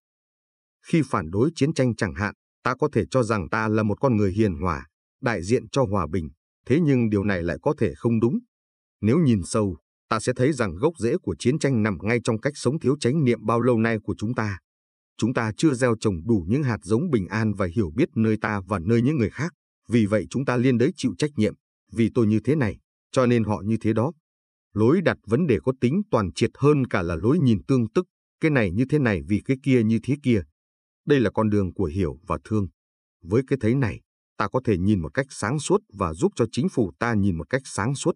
Khi 0.88 1.02
phản 1.10 1.30
đối 1.32 1.52
chiến 1.56 1.74
tranh 1.74 1.96
chẳng 1.96 2.16
hạn, 2.16 2.36
ta 2.64 2.76
có 2.80 2.90
thể 2.94 3.06
cho 3.12 3.24
rằng 3.24 3.50
ta 3.50 3.68
là 3.68 3.84
một 3.84 4.02
con 4.02 4.18
người 4.18 4.32
hiền 4.32 4.54
hòa, 4.54 4.88
đại 5.22 5.44
diện 5.44 5.70
cho 5.72 5.84
hòa 5.84 6.08
bình, 6.12 6.30
thế 6.66 6.80
nhưng 6.80 7.10
điều 7.10 7.24
này 7.24 7.44
lại 7.44 7.58
có 7.62 7.74
thể 7.78 7.94
không 7.96 8.20
đúng. 8.20 8.40
Nếu 9.02 9.18
nhìn 9.20 9.42
sâu, 9.44 9.78
ta 10.10 10.20
sẽ 10.20 10.34
thấy 10.36 10.54
rằng 10.54 10.76
gốc 10.76 10.94
rễ 11.00 11.18
của 11.22 11.36
chiến 11.40 11.60
tranh 11.60 11.84
nằm 11.84 11.98
ngay 12.02 12.20
trong 12.24 12.40
cách 12.40 12.54
sống 12.56 12.80
thiếu 12.80 12.96
chánh 13.00 13.24
niệm 13.24 13.46
bao 13.46 13.62
lâu 13.62 13.78
nay 13.78 13.98
của 14.04 14.16
chúng 14.18 14.34
ta. 14.34 14.60
Chúng 15.18 15.34
ta 15.34 15.52
chưa 15.58 15.74
gieo 15.74 15.96
trồng 16.00 16.16
đủ 16.28 16.46
những 16.48 16.64
hạt 16.64 16.78
giống 16.84 17.10
bình 17.10 17.28
an 17.28 17.54
và 17.54 17.68
hiểu 17.76 17.92
biết 17.96 18.10
nơi 18.16 18.38
ta 18.42 18.62
và 18.68 18.80
nơi 18.80 19.02
những 19.02 19.18
người 19.18 19.30
khác. 19.30 19.54
Vì 19.90 20.06
vậy 20.06 20.28
chúng 20.30 20.46
ta 20.46 20.58
liên 20.58 20.78
đới 20.78 20.92
chịu 20.96 21.12
trách 21.18 21.32
nhiệm, 21.36 21.54
vì 21.92 22.10
tôi 22.14 22.28
như 22.28 22.40
thế 22.44 22.56
này, 22.56 22.78
cho 23.12 23.26
nên 23.26 23.44
họ 23.44 23.62
như 23.66 23.78
thế 23.82 23.94
đó. 23.94 24.12
Lối 24.74 25.02
đặt 25.02 25.18
vấn 25.28 25.48
đề 25.48 25.60
có 25.64 25.74
tính 25.82 26.02
toàn 26.12 26.34
triệt 26.34 26.52
hơn 26.58 26.88
cả 26.88 27.02
là 27.02 27.16
lối 27.16 27.40
nhìn 27.40 27.64
tương 27.68 27.90
tức, 27.90 28.06
cái 28.40 28.52
này 28.52 28.72
như 28.72 28.86
thế 28.90 29.00
này 29.00 29.22
vì 29.28 29.42
cái 29.46 29.58
kia 29.64 29.84
như 29.84 30.00
thế 30.04 30.16
kia. 30.24 30.42
Đây 31.06 31.20
là 31.20 31.30
con 31.34 31.50
đường 31.50 31.74
của 31.74 31.86
hiểu 31.86 32.20
và 32.28 32.38
thương. 32.44 32.68
Với 33.24 33.42
cái 33.48 33.58
thấy 33.62 33.76
này, 33.76 34.02
ta 34.38 34.48
có 34.48 34.62
thể 34.66 34.78
nhìn 34.78 35.02
một 35.02 35.14
cách 35.14 35.26
sáng 35.30 35.60
suốt 35.60 35.82
và 35.94 36.14
giúp 36.14 36.32
cho 36.36 36.46
chính 36.52 36.70
phủ 36.70 36.92
ta 37.00 37.14
nhìn 37.14 37.38
một 37.38 37.50
cách 37.50 37.62
sáng 37.66 37.96
suốt. 37.96 38.16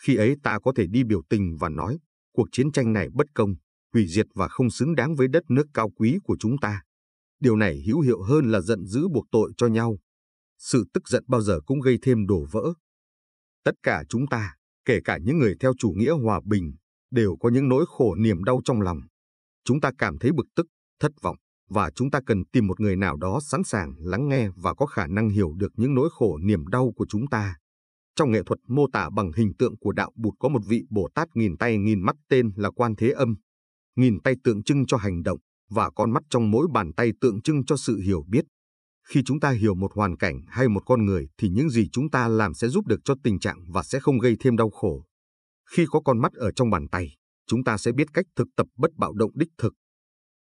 Khi 0.00 0.16
ấy 0.16 0.36
ta 0.42 0.58
có 0.62 0.72
thể 0.76 0.86
đi 0.86 1.04
biểu 1.04 1.22
tình 1.30 1.56
và 1.60 1.68
nói, 1.68 1.98
cuộc 2.32 2.48
chiến 2.52 2.72
tranh 2.72 2.92
này 2.92 3.08
bất 3.14 3.26
công, 3.34 3.54
hủy 3.92 4.06
diệt 4.08 4.26
và 4.34 4.48
không 4.48 4.70
xứng 4.70 4.94
đáng 4.94 5.14
với 5.14 5.28
đất 5.28 5.42
nước 5.50 5.66
cao 5.74 5.90
quý 5.96 6.18
của 6.24 6.36
chúng 6.40 6.58
ta. 6.58 6.82
Điều 7.40 7.56
này 7.56 7.82
hữu 7.86 8.00
hiệu 8.00 8.22
hơn 8.22 8.50
là 8.50 8.60
giận 8.60 8.86
dữ 8.86 9.08
buộc 9.08 9.24
tội 9.32 9.52
cho 9.56 9.66
nhau. 9.66 9.98
Sự 10.58 10.84
tức 10.92 11.08
giận 11.08 11.24
bao 11.28 11.40
giờ 11.40 11.60
cũng 11.66 11.80
gây 11.80 11.98
thêm 12.02 12.26
đổ 12.26 12.46
vỡ. 12.50 12.72
Tất 13.64 13.72
cả 13.82 14.04
chúng 14.08 14.26
ta, 14.26 14.54
kể 14.84 15.00
cả 15.04 15.18
những 15.22 15.38
người 15.38 15.54
theo 15.60 15.72
chủ 15.78 15.90
nghĩa 15.96 16.12
hòa 16.12 16.40
bình, 16.44 16.74
đều 17.10 17.36
có 17.40 17.48
những 17.48 17.68
nỗi 17.68 17.84
khổ 17.88 18.14
niềm 18.14 18.44
đau 18.44 18.60
trong 18.64 18.80
lòng. 18.80 19.00
Chúng 19.66 19.80
ta 19.80 19.90
cảm 19.98 20.18
thấy 20.18 20.32
bực 20.32 20.46
tức, 20.56 20.66
thất 21.00 21.12
vọng, 21.22 21.36
và 21.68 21.90
chúng 21.90 22.10
ta 22.10 22.20
cần 22.26 22.44
tìm 22.52 22.66
một 22.66 22.80
người 22.80 22.96
nào 22.96 23.16
đó 23.16 23.40
sẵn 23.42 23.64
sàng 23.64 23.94
lắng 23.98 24.28
nghe 24.28 24.48
và 24.56 24.74
có 24.74 24.86
khả 24.86 25.06
năng 25.06 25.28
hiểu 25.28 25.52
được 25.56 25.72
những 25.76 25.94
nỗi 25.94 26.08
khổ 26.12 26.38
niềm 26.38 26.66
đau 26.66 26.92
của 26.96 27.06
chúng 27.08 27.26
ta. 27.26 27.56
Trong 28.16 28.30
nghệ 28.30 28.42
thuật 28.46 28.58
mô 28.68 28.86
tả 28.92 29.10
bằng 29.16 29.30
hình 29.36 29.52
tượng 29.58 29.78
của 29.78 29.92
đạo 29.92 30.12
Bụt 30.16 30.34
có 30.38 30.48
một 30.48 30.62
vị 30.68 30.82
Bồ 30.90 31.08
Tát 31.14 31.28
nghìn 31.34 31.56
tay 31.56 31.78
nghìn 31.78 32.00
mắt 32.00 32.16
tên 32.28 32.50
là 32.56 32.70
Quan 32.70 32.94
Thế 32.96 33.10
Âm. 33.10 33.34
Nghìn 33.96 34.18
tay 34.24 34.34
tượng 34.44 34.62
trưng 34.62 34.86
cho 34.86 34.96
hành 34.96 35.22
động 35.22 35.38
và 35.70 35.90
con 35.90 36.10
mắt 36.10 36.22
trong 36.30 36.50
mỗi 36.50 36.66
bàn 36.72 36.92
tay 36.92 37.10
tượng 37.20 37.42
trưng 37.42 37.64
cho 37.64 37.76
sự 37.76 38.00
hiểu 38.00 38.24
biết. 38.28 38.44
Khi 39.08 39.22
chúng 39.26 39.40
ta 39.40 39.50
hiểu 39.50 39.74
một 39.74 39.90
hoàn 39.94 40.16
cảnh 40.16 40.40
hay 40.48 40.68
một 40.68 40.82
con 40.86 41.04
người 41.04 41.28
thì 41.38 41.48
những 41.48 41.70
gì 41.70 41.88
chúng 41.92 42.10
ta 42.10 42.28
làm 42.28 42.54
sẽ 42.54 42.68
giúp 42.68 42.86
được 42.86 43.00
cho 43.04 43.14
tình 43.22 43.38
trạng 43.38 43.58
và 43.68 43.82
sẽ 43.82 44.00
không 44.00 44.18
gây 44.18 44.36
thêm 44.40 44.56
đau 44.56 44.70
khổ. 44.70 45.04
Khi 45.70 45.86
có 45.90 46.00
con 46.00 46.18
mắt 46.18 46.32
ở 46.32 46.52
trong 46.52 46.70
bàn 46.70 46.88
tay, 46.88 47.16
chúng 47.46 47.64
ta 47.64 47.76
sẽ 47.76 47.92
biết 47.92 48.06
cách 48.14 48.26
thực 48.36 48.48
tập 48.56 48.66
bất 48.76 48.90
bạo 48.96 49.12
động 49.12 49.30
đích 49.34 49.48
thực. 49.58 49.74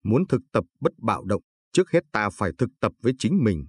Muốn 0.03 0.27
thực 0.27 0.41
tập 0.51 0.63
bất 0.79 0.91
bạo 0.97 1.25
động, 1.25 1.41
trước 1.73 1.91
hết 1.91 2.03
ta 2.11 2.29
phải 2.29 2.51
thực 2.57 2.69
tập 2.79 2.91
với 3.01 3.13
chính 3.17 3.43
mình. 3.43 3.67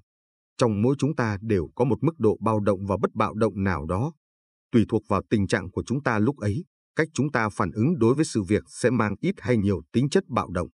Trong 0.56 0.82
mỗi 0.82 0.94
chúng 0.98 1.16
ta 1.16 1.38
đều 1.40 1.68
có 1.74 1.84
một 1.84 1.98
mức 2.02 2.18
độ 2.18 2.38
bạo 2.40 2.60
động 2.60 2.86
và 2.86 2.96
bất 3.02 3.14
bạo 3.14 3.34
động 3.34 3.62
nào 3.62 3.86
đó. 3.86 4.12
Tùy 4.72 4.84
thuộc 4.88 5.02
vào 5.08 5.22
tình 5.30 5.46
trạng 5.46 5.70
của 5.70 5.82
chúng 5.86 6.02
ta 6.02 6.18
lúc 6.18 6.36
ấy, 6.36 6.64
cách 6.96 7.08
chúng 7.14 7.32
ta 7.32 7.48
phản 7.48 7.70
ứng 7.70 7.98
đối 7.98 8.14
với 8.14 8.24
sự 8.24 8.42
việc 8.42 8.62
sẽ 8.66 8.90
mang 8.90 9.14
ít 9.20 9.34
hay 9.38 9.56
nhiều 9.56 9.82
tính 9.92 10.08
chất 10.08 10.28
bạo 10.28 10.50
động. 10.50 10.68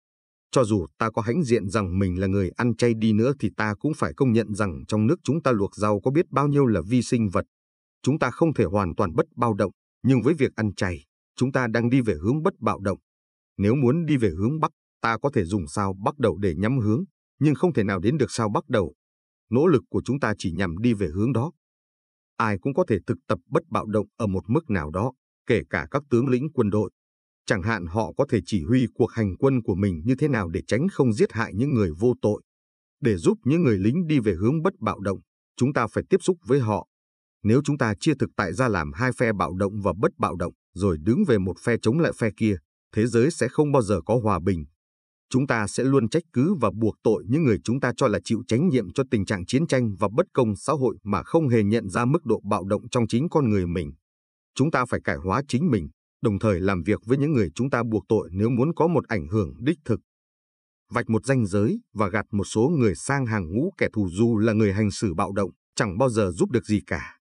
Cho 0.51 0.63
dù 0.63 0.86
ta 0.97 1.10
có 1.10 1.21
hãnh 1.21 1.43
diện 1.43 1.69
rằng 1.69 1.99
mình 1.99 2.19
là 2.19 2.27
người 2.27 2.49
ăn 2.55 2.75
chay 2.75 2.93
đi 2.93 3.13
nữa 3.13 3.34
thì 3.39 3.49
ta 3.58 3.73
cũng 3.79 3.93
phải 3.97 4.13
công 4.17 4.31
nhận 4.31 4.53
rằng 4.53 4.84
trong 4.88 5.08
nước 5.08 5.15
chúng 5.23 5.41
ta 5.41 5.51
luộc 5.51 5.75
rau 5.75 6.01
có 6.01 6.12
biết 6.12 6.25
bao 6.29 6.47
nhiêu 6.47 6.65
là 6.65 6.81
vi 6.88 7.01
sinh 7.01 7.29
vật. 7.29 7.45
Chúng 8.03 8.19
ta 8.19 8.31
không 8.31 8.53
thể 8.53 8.63
hoàn 8.63 8.95
toàn 8.95 9.15
bất 9.15 9.25
bạo 9.36 9.53
động, 9.53 9.71
nhưng 10.03 10.21
với 10.21 10.34
việc 10.34 10.55
ăn 10.55 10.73
chay, 10.75 11.05
chúng 11.36 11.52
ta 11.52 11.67
đang 11.67 11.89
đi 11.89 12.02
về 12.02 12.13
hướng 12.21 12.43
bất 12.43 12.54
bạo 12.60 12.80
động. 12.80 13.00
Nếu 13.58 13.76
muốn 13.76 14.06
đi 14.06 14.17
về 14.17 14.30
hướng 14.30 14.60
Bắc, 14.60 14.71
ta 15.02 15.17
có 15.17 15.30
thể 15.34 15.45
dùng 15.45 15.67
sao 15.67 15.95
bắt 16.04 16.17
đầu 16.17 16.38
để 16.38 16.56
nhắm 16.56 16.80
hướng, 16.80 17.04
nhưng 17.39 17.56
không 17.56 17.74
thể 17.74 17.84
nào 17.84 18.00
đến 18.00 18.17
được 18.17 18.32
sao 18.32 18.50
bắt 18.50 18.63
đầu. 18.69 18.93
Nỗ 19.50 19.67
lực 19.67 19.84
của 19.89 20.02
chúng 20.06 20.19
ta 20.19 20.34
chỉ 20.38 20.52
nhằm 20.52 20.78
đi 20.78 20.93
về 20.93 21.08
hướng 21.08 21.34
đó. 21.34 21.52
Ai 22.38 22.58
cũng 22.62 22.74
có 22.74 22.86
thể 22.88 22.98
thực 23.08 23.17
tập 23.28 23.39
bất 23.50 23.63
bạo 23.69 23.86
động 23.86 24.08
ở 24.17 24.28
một 24.28 24.43
mức 24.48 24.69
nào 24.69 24.91
đó, 24.91 25.13
kể 25.45 25.62
cả 25.69 25.88
các 25.91 26.04
tướng 26.10 26.28
lĩnh 26.28 26.48
quân 26.54 26.69
đội. 26.69 26.91
Chẳng 27.45 27.63
hạn 27.63 27.86
họ 27.86 28.13
có 28.17 28.26
thể 28.30 28.39
chỉ 28.45 28.63
huy 28.63 28.88
cuộc 28.93 29.12
hành 29.12 29.36
quân 29.38 29.62
của 29.62 29.76
mình 29.76 30.02
như 30.06 30.15
thế 30.19 30.28
nào 30.28 30.50
để 30.50 30.62
tránh 30.67 30.88
không 30.91 31.13
giết 31.13 31.32
hại 31.32 31.54
những 31.56 31.74
người 31.74 31.91
vô 32.00 32.13
tội. 32.21 32.41
Để 33.02 33.17
giúp 33.17 33.38
những 33.43 33.63
người 33.63 33.78
lính 33.78 34.08
đi 34.08 34.19
về 34.19 34.34
hướng 34.34 34.62
bất 34.62 34.74
bạo 34.80 35.00
động, 35.00 35.19
chúng 35.58 35.74
ta 35.74 35.88
phải 35.88 36.04
tiếp 36.10 36.17
xúc 36.21 36.38
với 36.45 36.60
họ. 36.60 36.88
Nếu 37.43 37.62
chúng 37.63 37.78
ta 37.78 37.93
chia 38.00 38.13
thực 38.19 38.30
tại 38.36 38.54
ra 38.54 38.67
làm 38.67 38.93
hai 38.93 39.12
phe 39.12 39.34
bạo 39.34 39.54
động 39.54 39.82
và 39.82 39.93
bất 40.00 40.12
bạo 40.17 40.36
động, 40.36 40.54
rồi 40.76 40.98
đứng 41.02 41.24
về 41.28 41.38
một 41.38 41.60
phe 41.64 41.76
chống 41.82 42.00
lại 42.00 42.12
phe 42.18 42.30
kia, 42.38 42.58
thế 42.96 43.08
giới 43.08 43.32
sẽ 43.32 43.48
không 43.48 43.72
bao 43.72 43.82
giờ 43.82 44.02
có 44.06 44.20
hòa 44.24 44.40
bình. 44.40 44.66
Chúng 45.30 45.48
ta 45.48 45.68
sẽ 45.68 45.84
luôn 45.84 46.10
trách 46.10 46.24
cứ 46.34 46.56
và 46.62 46.72
buộc 46.76 46.96
tội 47.04 47.24
những 47.28 47.44
người 47.44 47.58
chúng 47.64 47.80
ta 47.80 47.92
cho 47.98 48.08
là 48.08 48.20
chịu 48.24 48.44
trách 48.48 48.62
nhiệm 48.62 48.94
cho 48.94 49.04
tình 49.12 49.26
trạng 49.26 49.46
chiến 49.46 49.68
tranh 49.68 49.96
và 50.00 50.08
bất 50.16 50.26
công 50.34 50.56
xã 50.56 50.74
hội 50.74 50.98
mà 51.04 51.24
không 51.24 51.50
hề 51.50 51.64
nhận 51.64 51.90
ra 51.90 52.06
mức 52.06 52.26
độ 52.26 52.42
bạo 52.50 52.64
động 52.66 52.90
trong 52.90 53.08
chính 53.08 53.30
con 53.30 53.50
người 53.50 53.68
mình. 53.68 53.92
Chúng 54.56 54.72
ta 54.72 54.86
phải 54.86 55.00
cải 55.04 55.16
hóa 55.16 55.42
chính 55.48 55.72
mình, 55.72 55.90
đồng 56.22 56.40
thời 56.40 56.60
làm 56.60 56.84
việc 56.84 57.00
với 57.06 57.18
những 57.18 57.34
người 57.34 57.50
chúng 57.56 57.70
ta 57.70 57.84
buộc 57.84 58.04
tội 58.08 58.30
nếu 58.32 58.50
muốn 58.50 58.76
có 58.76 58.88
một 58.88 59.08
ảnh 59.08 59.28
hưởng 59.28 59.54
đích 59.60 59.78
thực. 59.86 60.00
Vạch 60.92 61.10
một 61.10 61.26
ranh 61.26 61.46
giới 61.46 61.80
và 61.94 62.10
gạt 62.10 62.26
một 62.32 62.44
số 62.44 62.70
người 62.80 62.96
sang 62.96 63.26
hàng 63.26 63.54
ngũ 63.54 63.74
kẻ 63.78 63.88
thù 63.94 64.10
dù 64.12 64.38
là 64.38 64.54
người 64.54 64.74
hành 64.74 64.92
xử 64.92 65.14
bạo 65.14 65.32
động, 65.32 65.52
chẳng 65.76 65.98
bao 65.98 66.10
giờ 66.10 66.32
giúp 66.32 66.52
được 66.52 66.66
gì 66.66 66.82
cả. 66.88 67.14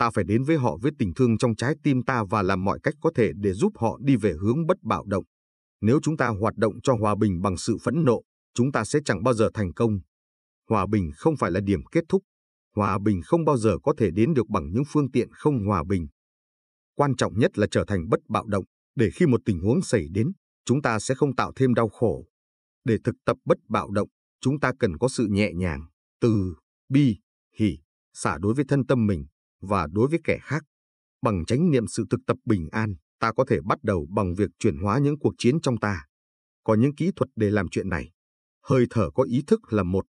Ta 0.00 0.10
phải 0.10 0.24
đến 0.24 0.44
với 0.44 0.56
họ 0.56 0.78
với 0.82 0.92
tình 0.98 1.14
thương 1.14 1.38
trong 1.38 1.56
trái 1.56 1.74
tim 1.82 2.02
ta 2.02 2.24
và 2.30 2.42
làm 2.42 2.64
mọi 2.64 2.78
cách 2.82 2.94
có 3.00 3.10
thể 3.14 3.30
để 3.34 3.52
giúp 3.52 3.72
họ 3.76 3.98
đi 4.00 4.16
về 4.16 4.34
hướng 4.40 4.66
bất 4.66 4.76
bạo 4.82 5.04
động. 5.06 5.24
Nếu 5.80 6.00
chúng 6.02 6.16
ta 6.16 6.28
hoạt 6.28 6.56
động 6.56 6.74
cho 6.82 6.94
hòa 6.94 7.14
bình 7.20 7.42
bằng 7.42 7.56
sự 7.56 7.76
phẫn 7.84 8.04
nộ, 8.04 8.22
chúng 8.54 8.72
ta 8.72 8.84
sẽ 8.84 8.98
chẳng 9.04 9.22
bao 9.22 9.34
giờ 9.34 9.50
thành 9.54 9.72
công. 9.72 10.00
Hòa 10.68 10.86
bình 10.86 11.10
không 11.16 11.36
phải 11.36 11.50
là 11.50 11.60
điểm 11.60 11.80
kết 11.92 12.04
thúc. 12.08 12.22
Hòa 12.76 12.98
bình 13.04 13.20
không 13.24 13.44
bao 13.44 13.56
giờ 13.56 13.76
có 13.82 13.94
thể 13.98 14.10
đến 14.10 14.34
được 14.34 14.48
bằng 14.48 14.72
những 14.72 14.82
phương 14.88 15.10
tiện 15.10 15.28
không 15.32 15.66
hòa 15.66 15.84
bình. 15.88 16.08
Quan 16.94 17.16
trọng 17.16 17.38
nhất 17.38 17.58
là 17.58 17.66
trở 17.70 17.84
thành 17.86 18.08
bất 18.08 18.20
bạo 18.28 18.46
động, 18.46 18.64
để 18.94 19.10
khi 19.14 19.26
một 19.26 19.40
tình 19.44 19.60
huống 19.60 19.82
xảy 19.82 20.06
đến, 20.10 20.32
chúng 20.64 20.82
ta 20.82 20.98
sẽ 20.98 21.14
không 21.14 21.36
tạo 21.36 21.52
thêm 21.56 21.74
đau 21.74 21.88
khổ. 21.88 22.26
Để 22.84 22.96
thực 23.04 23.14
tập 23.24 23.36
bất 23.44 23.58
bạo 23.68 23.90
động, 23.90 24.08
chúng 24.40 24.60
ta 24.60 24.72
cần 24.78 24.98
có 24.98 25.08
sự 25.08 25.26
nhẹ 25.30 25.52
nhàng, 25.54 25.86
từ, 26.20 26.54
bi, 26.88 27.16
hỉ, 27.56 27.78
xả 28.12 28.38
đối 28.38 28.54
với 28.54 28.64
thân 28.68 28.86
tâm 28.86 29.06
mình 29.06 29.26
và 29.60 29.86
đối 29.92 30.08
với 30.08 30.20
kẻ 30.24 30.38
khác. 30.42 30.62
Bằng 31.22 31.44
chánh 31.44 31.70
niệm 31.70 31.86
sự 31.86 32.04
thực 32.10 32.20
tập 32.26 32.36
bình 32.44 32.68
an, 32.72 32.94
ta 33.20 33.32
có 33.32 33.44
thể 33.48 33.58
bắt 33.64 33.78
đầu 33.82 34.06
bằng 34.10 34.34
việc 34.34 34.50
chuyển 34.58 34.78
hóa 34.78 34.98
những 34.98 35.18
cuộc 35.18 35.34
chiến 35.38 35.60
trong 35.60 35.78
ta. 35.78 36.06
Có 36.64 36.74
những 36.74 36.94
kỹ 36.94 37.10
thuật 37.16 37.28
để 37.36 37.50
làm 37.50 37.68
chuyện 37.68 37.88
này. 37.88 38.10
Hơi 38.66 38.86
thở 38.90 39.10
có 39.14 39.22
ý 39.22 39.42
thức 39.46 39.72
là 39.72 39.82
một. 39.82 40.04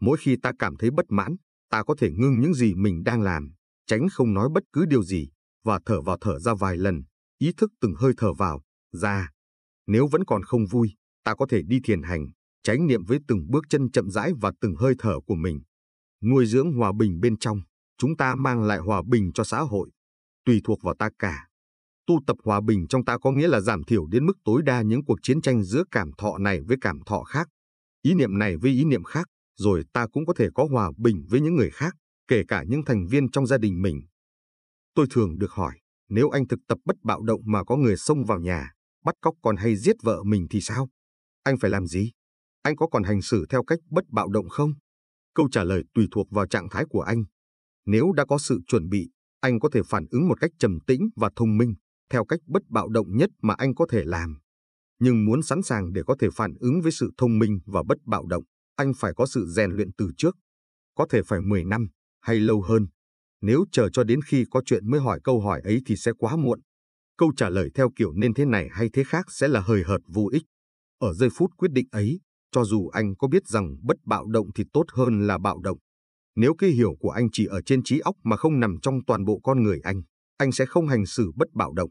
Mỗi 0.00 0.18
khi 0.20 0.36
ta 0.42 0.52
cảm 0.58 0.76
thấy 0.76 0.90
bất 0.90 1.06
mãn, 1.08 1.36
ta 1.70 1.82
có 1.82 1.94
thể 1.98 2.10
ngưng 2.10 2.40
những 2.40 2.54
gì 2.54 2.74
mình 2.74 3.02
đang 3.04 3.22
làm, 3.22 3.52
tránh 3.86 4.08
không 4.12 4.34
nói 4.34 4.48
bất 4.54 4.62
cứ 4.72 4.86
điều 4.86 5.02
gì, 5.02 5.28
và 5.64 5.80
thở 5.86 6.00
vào 6.02 6.18
thở 6.20 6.38
ra 6.38 6.54
vài 6.54 6.76
lần, 6.76 7.02
ý 7.38 7.52
thức 7.56 7.70
từng 7.80 7.94
hơi 7.94 8.12
thở 8.16 8.32
vào, 8.32 8.62
ra. 8.92 9.30
Nếu 9.86 10.06
vẫn 10.06 10.24
còn 10.24 10.42
không 10.42 10.66
vui, 10.66 10.94
ta 11.24 11.34
có 11.34 11.46
thể 11.50 11.62
đi 11.62 11.80
thiền 11.84 12.02
hành, 12.02 12.26
tránh 12.62 12.86
niệm 12.86 13.04
với 13.04 13.18
từng 13.28 13.46
bước 13.50 13.64
chân 13.70 13.90
chậm 13.90 14.10
rãi 14.10 14.32
và 14.40 14.52
từng 14.60 14.74
hơi 14.76 14.94
thở 14.98 15.20
của 15.26 15.34
mình. 15.34 15.60
Nuôi 16.22 16.46
dưỡng 16.46 16.72
hòa 16.72 16.92
bình 16.98 17.20
bên 17.20 17.38
trong, 17.38 17.60
chúng 17.98 18.16
ta 18.16 18.34
mang 18.34 18.62
lại 18.62 18.78
hòa 18.78 19.02
bình 19.06 19.30
cho 19.34 19.44
xã 19.44 19.60
hội. 19.60 19.90
Tùy 20.44 20.60
thuộc 20.64 20.82
vào 20.82 20.94
ta 20.98 21.10
cả. 21.18 21.48
Tu 22.06 22.20
tập 22.26 22.36
hòa 22.44 22.60
bình 22.60 22.86
trong 22.88 23.04
ta 23.04 23.18
có 23.18 23.32
nghĩa 23.32 23.48
là 23.48 23.60
giảm 23.60 23.84
thiểu 23.84 24.06
đến 24.06 24.26
mức 24.26 24.38
tối 24.44 24.62
đa 24.62 24.82
những 24.82 25.04
cuộc 25.04 25.18
chiến 25.22 25.40
tranh 25.40 25.62
giữa 25.62 25.82
cảm 25.90 26.10
thọ 26.18 26.38
này 26.38 26.60
với 26.60 26.76
cảm 26.80 27.00
thọ 27.06 27.22
khác, 27.22 27.48
ý 28.02 28.14
niệm 28.14 28.38
này 28.38 28.56
với 28.56 28.70
ý 28.70 28.84
niệm 28.84 29.04
khác, 29.04 29.26
rồi 29.56 29.84
ta 29.92 30.06
cũng 30.12 30.26
có 30.26 30.34
thể 30.36 30.48
có 30.54 30.68
hòa 30.70 30.90
bình 30.96 31.26
với 31.28 31.40
những 31.40 31.56
người 31.56 31.70
khác, 31.70 31.94
kể 32.28 32.42
cả 32.48 32.64
những 32.68 32.84
thành 32.84 33.06
viên 33.06 33.30
trong 33.30 33.46
gia 33.46 33.58
đình 33.58 33.82
mình. 33.82 34.00
Tôi 34.94 35.06
thường 35.10 35.38
được 35.38 35.50
hỏi, 35.50 35.78
nếu 36.08 36.30
anh 36.30 36.48
thực 36.48 36.60
tập 36.68 36.78
bất 36.84 36.96
bạo 37.02 37.22
động 37.22 37.40
mà 37.44 37.64
có 37.64 37.76
người 37.76 37.96
xông 37.96 38.24
vào 38.24 38.38
nhà, 38.38 38.72
bắt 39.04 39.14
cóc 39.20 39.34
con 39.42 39.56
hay 39.56 39.76
giết 39.76 39.96
vợ 40.02 40.22
mình 40.22 40.46
thì 40.50 40.60
sao? 40.60 40.88
Anh 41.42 41.56
phải 41.60 41.70
làm 41.70 41.86
gì? 41.86 42.12
Anh 42.62 42.76
có 42.76 42.86
còn 42.86 43.02
hành 43.02 43.22
xử 43.22 43.46
theo 43.50 43.64
cách 43.64 43.78
bất 43.90 44.04
bạo 44.08 44.28
động 44.28 44.48
không? 44.48 44.72
Câu 45.34 45.48
trả 45.52 45.64
lời 45.64 45.82
tùy 45.94 46.08
thuộc 46.10 46.30
vào 46.30 46.46
trạng 46.46 46.68
thái 46.68 46.84
của 46.88 47.00
anh. 47.00 47.24
Nếu 47.90 48.12
đã 48.12 48.24
có 48.24 48.38
sự 48.38 48.60
chuẩn 48.66 48.88
bị, 48.88 49.10
anh 49.40 49.60
có 49.60 49.68
thể 49.72 49.80
phản 49.86 50.06
ứng 50.10 50.28
một 50.28 50.40
cách 50.40 50.50
trầm 50.58 50.78
tĩnh 50.86 51.08
và 51.16 51.30
thông 51.36 51.56
minh, 51.56 51.74
theo 52.10 52.24
cách 52.24 52.40
bất 52.46 52.62
bạo 52.68 52.88
động 52.88 53.16
nhất 53.16 53.30
mà 53.42 53.54
anh 53.58 53.74
có 53.74 53.86
thể 53.90 54.04
làm. 54.04 54.38
Nhưng 55.00 55.24
muốn 55.24 55.42
sẵn 55.42 55.62
sàng 55.62 55.92
để 55.92 56.02
có 56.06 56.16
thể 56.20 56.28
phản 56.34 56.54
ứng 56.60 56.80
với 56.82 56.92
sự 56.92 57.10
thông 57.18 57.38
minh 57.38 57.60
và 57.66 57.82
bất 57.88 57.98
bạo 58.04 58.26
động, 58.26 58.44
anh 58.76 58.92
phải 58.96 59.12
có 59.16 59.26
sự 59.26 59.46
rèn 59.48 59.70
luyện 59.70 59.92
từ 59.98 60.10
trước. 60.16 60.36
Có 60.94 61.06
thể 61.10 61.22
phải 61.26 61.40
10 61.40 61.64
năm, 61.64 61.88
hay 62.20 62.40
lâu 62.40 62.62
hơn. 62.62 62.86
Nếu 63.40 63.64
chờ 63.72 63.88
cho 63.92 64.04
đến 64.04 64.20
khi 64.22 64.44
có 64.50 64.62
chuyện 64.66 64.90
mới 64.90 65.00
hỏi 65.00 65.20
câu 65.24 65.40
hỏi 65.40 65.60
ấy 65.60 65.82
thì 65.86 65.96
sẽ 65.96 66.12
quá 66.18 66.36
muộn. 66.36 66.60
Câu 67.18 67.32
trả 67.36 67.48
lời 67.48 67.70
theo 67.74 67.90
kiểu 67.96 68.12
nên 68.12 68.34
thế 68.34 68.44
này 68.44 68.68
hay 68.72 68.90
thế 68.92 69.04
khác 69.04 69.26
sẽ 69.30 69.48
là 69.48 69.60
hời 69.60 69.82
hợt 69.82 70.00
vô 70.08 70.28
ích. 70.32 70.42
Ở 70.98 71.14
giây 71.14 71.28
phút 71.32 71.50
quyết 71.56 71.70
định 71.72 71.86
ấy, 71.90 72.20
cho 72.52 72.64
dù 72.64 72.88
anh 72.88 73.14
có 73.16 73.28
biết 73.28 73.46
rằng 73.46 73.76
bất 73.82 73.96
bạo 74.04 74.26
động 74.26 74.46
thì 74.54 74.64
tốt 74.72 74.84
hơn 74.92 75.26
là 75.26 75.38
bạo 75.38 75.58
động. 75.58 75.78
Nếu 76.40 76.54
cái 76.58 76.70
hiểu 76.70 76.94
của 77.00 77.10
anh 77.10 77.28
chỉ 77.32 77.46
ở 77.46 77.60
trên 77.66 77.82
trí 77.84 77.98
óc 77.98 78.16
mà 78.24 78.36
không 78.36 78.60
nằm 78.60 78.76
trong 78.82 79.04
toàn 79.06 79.24
bộ 79.24 79.40
con 79.42 79.62
người 79.62 79.80
anh, 79.82 80.02
anh 80.36 80.52
sẽ 80.52 80.66
không 80.66 80.88
hành 80.88 81.06
xử 81.06 81.30
bất 81.36 81.48
bạo 81.54 81.72
động. 81.72 81.90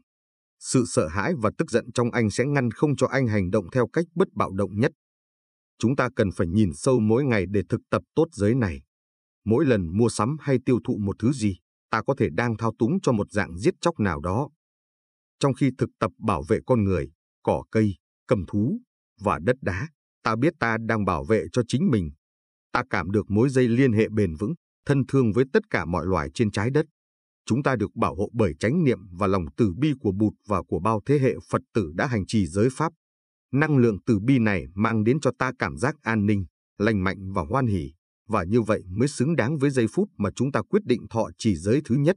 Sự 0.60 0.84
sợ 0.86 1.08
hãi 1.08 1.32
và 1.38 1.50
tức 1.58 1.70
giận 1.70 1.92
trong 1.94 2.10
anh 2.10 2.30
sẽ 2.30 2.44
ngăn 2.46 2.70
không 2.70 2.96
cho 2.96 3.06
anh 3.06 3.26
hành 3.26 3.50
động 3.50 3.66
theo 3.72 3.88
cách 3.92 4.04
bất 4.14 4.28
bạo 4.34 4.52
động 4.52 4.70
nhất. 4.78 4.92
Chúng 5.78 5.96
ta 5.96 6.08
cần 6.16 6.30
phải 6.36 6.46
nhìn 6.46 6.70
sâu 6.74 7.00
mỗi 7.00 7.24
ngày 7.24 7.44
để 7.50 7.62
thực 7.68 7.80
tập 7.90 8.02
tốt 8.14 8.24
giới 8.32 8.54
này. 8.54 8.82
Mỗi 9.44 9.66
lần 9.66 9.96
mua 9.98 10.08
sắm 10.08 10.36
hay 10.40 10.58
tiêu 10.66 10.78
thụ 10.84 10.98
một 10.98 11.16
thứ 11.18 11.32
gì, 11.32 11.56
ta 11.90 12.02
có 12.06 12.14
thể 12.18 12.28
đang 12.32 12.56
thao 12.56 12.72
túng 12.78 13.00
cho 13.02 13.12
một 13.12 13.32
dạng 13.32 13.58
giết 13.58 13.74
chóc 13.80 14.00
nào 14.00 14.20
đó. 14.20 14.48
Trong 15.38 15.54
khi 15.54 15.70
thực 15.78 15.90
tập 15.98 16.10
bảo 16.18 16.42
vệ 16.48 16.58
con 16.66 16.84
người, 16.84 17.10
cỏ 17.42 17.64
cây, 17.70 17.94
cầm 18.26 18.44
thú 18.48 18.80
và 19.20 19.38
đất 19.38 19.56
đá, 19.60 19.88
ta 20.22 20.36
biết 20.36 20.54
ta 20.60 20.76
đang 20.86 21.04
bảo 21.04 21.24
vệ 21.24 21.44
cho 21.52 21.62
chính 21.68 21.90
mình. 21.90 22.10
Ta 22.72 22.82
cảm 22.90 23.10
được 23.10 23.30
mối 23.30 23.48
dây 23.48 23.68
liên 23.68 23.92
hệ 23.92 24.08
bền 24.08 24.34
vững, 24.34 24.54
thân 24.86 25.06
thương 25.08 25.32
với 25.32 25.44
tất 25.52 25.62
cả 25.70 25.84
mọi 25.84 26.06
loài 26.06 26.30
trên 26.34 26.50
trái 26.50 26.70
đất. 26.70 26.86
Chúng 27.46 27.62
ta 27.62 27.76
được 27.76 27.94
bảo 27.94 28.14
hộ 28.14 28.30
bởi 28.32 28.54
chánh 28.60 28.84
niệm 28.84 28.98
và 29.18 29.26
lòng 29.26 29.44
từ 29.56 29.72
bi 29.78 29.92
của 30.00 30.12
Bụt 30.12 30.32
và 30.46 30.62
của 30.62 30.80
bao 30.80 31.00
thế 31.06 31.18
hệ 31.18 31.34
Phật 31.50 31.62
tử 31.74 31.92
đã 31.94 32.06
hành 32.06 32.26
trì 32.26 32.46
giới 32.46 32.68
Pháp. 32.72 32.92
Năng 33.52 33.76
lượng 33.76 33.98
từ 34.06 34.18
bi 34.18 34.38
này 34.38 34.64
mang 34.74 35.04
đến 35.04 35.20
cho 35.20 35.30
ta 35.38 35.52
cảm 35.58 35.76
giác 35.76 35.94
an 36.02 36.26
ninh, 36.26 36.46
lành 36.78 37.04
mạnh 37.04 37.32
và 37.32 37.42
hoan 37.50 37.66
hỷ, 37.66 37.92
và 38.28 38.44
như 38.44 38.62
vậy 38.62 38.82
mới 38.88 39.08
xứng 39.08 39.36
đáng 39.36 39.58
với 39.58 39.70
giây 39.70 39.86
phút 39.92 40.08
mà 40.18 40.30
chúng 40.36 40.52
ta 40.52 40.62
quyết 40.62 40.84
định 40.84 41.06
thọ 41.10 41.28
trì 41.38 41.56
giới 41.56 41.80
thứ 41.84 41.94
nhất. 41.94 42.16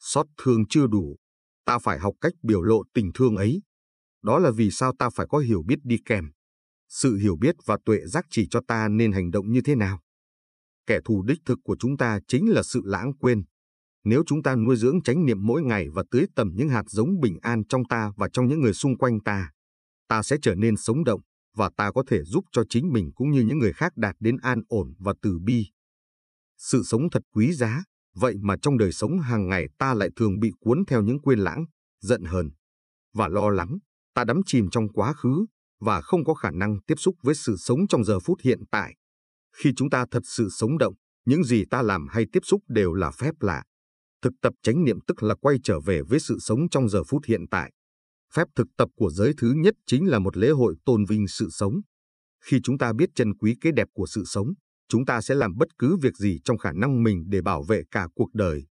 Xót 0.00 0.26
thương 0.42 0.66
chưa 0.68 0.86
đủ, 0.86 1.16
ta 1.64 1.78
phải 1.78 1.98
học 1.98 2.14
cách 2.20 2.32
biểu 2.42 2.62
lộ 2.62 2.82
tình 2.94 3.10
thương 3.14 3.36
ấy. 3.36 3.62
Đó 4.22 4.38
là 4.38 4.50
vì 4.50 4.70
sao 4.70 4.92
ta 4.98 5.10
phải 5.10 5.26
có 5.30 5.38
hiểu 5.38 5.62
biết 5.66 5.78
đi 5.82 5.96
kèm. 6.04 6.30
Sự 6.90 7.16
hiểu 7.16 7.36
biết 7.40 7.54
và 7.64 7.78
tuệ 7.84 7.98
giác 8.06 8.26
chỉ 8.30 8.46
cho 8.50 8.60
ta 8.68 8.88
nên 8.88 9.12
hành 9.12 9.30
động 9.30 9.52
như 9.52 9.60
thế 9.64 9.74
nào. 9.74 10.00
Kẻ 10.86 10.98
thù 11.04 11.22
đích 11.22 11.38
thực 11.46 11.58
của 11.64 11.76
chúng 11.78 11.96
ta 11.96 12.18
chính 12.28 12.50
là 12.50 12.62
sự 12.62 12.82
lãng 12.84 13.12
quên. 13.20 13.42
Nếu 14.04 14.22
chúng 14.26 14.42
ta 14.42 14.56
nuôi 14.56 14.76
dưỡng 14.76 15.02
chánh 15.02 15.26
niệm 15.26 15.46
mỗi 15.46 15.62
ngày 15.62 15.86
và 15.94 16.04
tưới 16.10 16.26
tầm 16.34 16.50
những 16.54 16.68
hạt 16.68 16.82
giống 16.86 17.20
bình 17.20 17.38
an 17.42 17.62
trong 17.68 17.84
ta 17.84 18.12
và 18.16 18.28
trong 18.32 18.46
những 18.46 18.60
người 18.60 18.72
xung 18.72 18.98
quanh 18.98 19.20
ta, 19.20 19.50
ta 20.08 20.22
sẽ 20.22 20.36
trở 20.42 20.54
nên 20.54 20.76
sống 20.76 21.04
động 21.04 21.20
và 21.56 21.70
ta 21.76 21.92
có 21.92 22.04
thể 22.06 22.22
giúp 22.22 22.44
cho 22.52 22.62
chính 22.68 22.92
mình 22.92 23.10
cũng 23.14 23.30
như 23.30 23.40
những 23.40 23.58
người 23.58 23.72
khác 23.72 23.92
đạt 23.96 24.16
đến 24.20 24.36
an 24.42 24.62
ổn 24.68 24.94
và 24.98 25.14
từ 25.22 25.38
bi. 25.44 25.66
Sự 26.58 26.82
sống 26.82 27.10
thật 27.12 27.22
quý 27.34 27.52
giá, 27.52 27.84
vậy 28.14 28.34
mà 28.40 28.56
trong 28.62 28.78
đời 28.78 28.92
sống 28.92 29.18
hàng 29.18 29.48
ngày 29.48 29.68
ta 29.78 29.94
lại 29.94 30.10
thường 30.16 30.40
bị 30.40 30.50
cuốn 30.60 30.84
theo 30.88 31.02
những 31.02 31.20
quên 31.20 31.38
lãng, 31.38 31.64
giận 32.00 32.24
hờn 32.24 32.50
và 33.14 33.28
lo 33.28 33.50
lắng. 33.50 33.78
Ta 34.14 34.24
đắm 34.24 34.40
chìm 34.46 34.70
trong 34.70 34.88
quá 34.88 35.12
khứ 35.12 35.46
và 35.80 36.00
không 36.00 36.24
có 36.24 36.34
khả 36.34 36.50
năng 36.50 36.80
tiếp 36.86 36.94
xúc 36.98 37.14
với 37.22 37.34
sự 37.34 37.56
sống 37.56 37.86
trong 37.88 38.04
giờ 38.04 38.20
phút 38.20 38.40
hiện 38.40 38.60
tại. 38.70 38.94
Khi 39.56 39.72
chúng 39.76 39.90
ta 39.90 40.04
thật 40.10 40.22
sự 40.24 40.48
sống 40.50 40.78
động, 40.78 40.94
những 41.24 41.44
gì 41.44 41.64
ta 41.70 41.82
làm 41.82 42.06
hay 42.10 42.24
tiếp 42.32 42.40
xúc 42.42 42.62
đều 42.68 42.94
là 42.94 43.10
phép 43.10 43.34
lạ. 43.40 43.62
Thực 44.22 44.32
tập 44.42 44.52
chánh 44.62 44.84
niệm 44.84 44.98
tức 45.06 45.22
là 45.22 45.34
quay 45.34 45.56
trở 45.64 45.80
về 45.80 46.02
với 46.02 46.20
sự 46.20 46.38
sống 46.40 46.68
trong 46.70 46.88
giờ 46.88 47.04
phút 47.04 47.24
hiện 47.24 47.44
tại. 47.50 47.72
Phép 48.34 48.48
thực 48.56 48.66
tập 48.76 48.88
của 48.96 49.10
giới 49.10 49.32
thứ 49.38 49.52
nhất 49.56 49.74
chính 49.86 50.06
là 50.06 50.18
một 50.18 50.36
lễ 50.36 50.50
hội 50.50 50.74
tôn 50.84 51.04
vinh 51.04 51.28
sự 51.28 51.48
sống. 51.50 51.80
Khi 52.44 52.60
chúng 52.62 52.78
ta 52.78 52.92
biết 52.92 53.10
trân 53.14 53.34
quý 53.34 53.56
cái 53.60 53.72
đẹp 53.72 53.88
của 53.92 54.06
sự 54.06 54.24
sống, 54.24 54.52
chúng 54.88 55.06
ta 55.06 55.20
sẽ 55.20 55.34
làm 55.34 55.56
bất 55.56 55.68
cứ 55.78 55.96
việc 55.96 56.16
gì 56.16 56.38
trong 56.44 56.58
khả 56.58 56.72
năng 56.72 57.02
mình 57.02 57.24
để 57.28 57.42
bảo 57.42 57.62
vệ 57.62 57.82
cả 57.90 58.08
cuộc 58.14 58.34
đời 58.34 58.64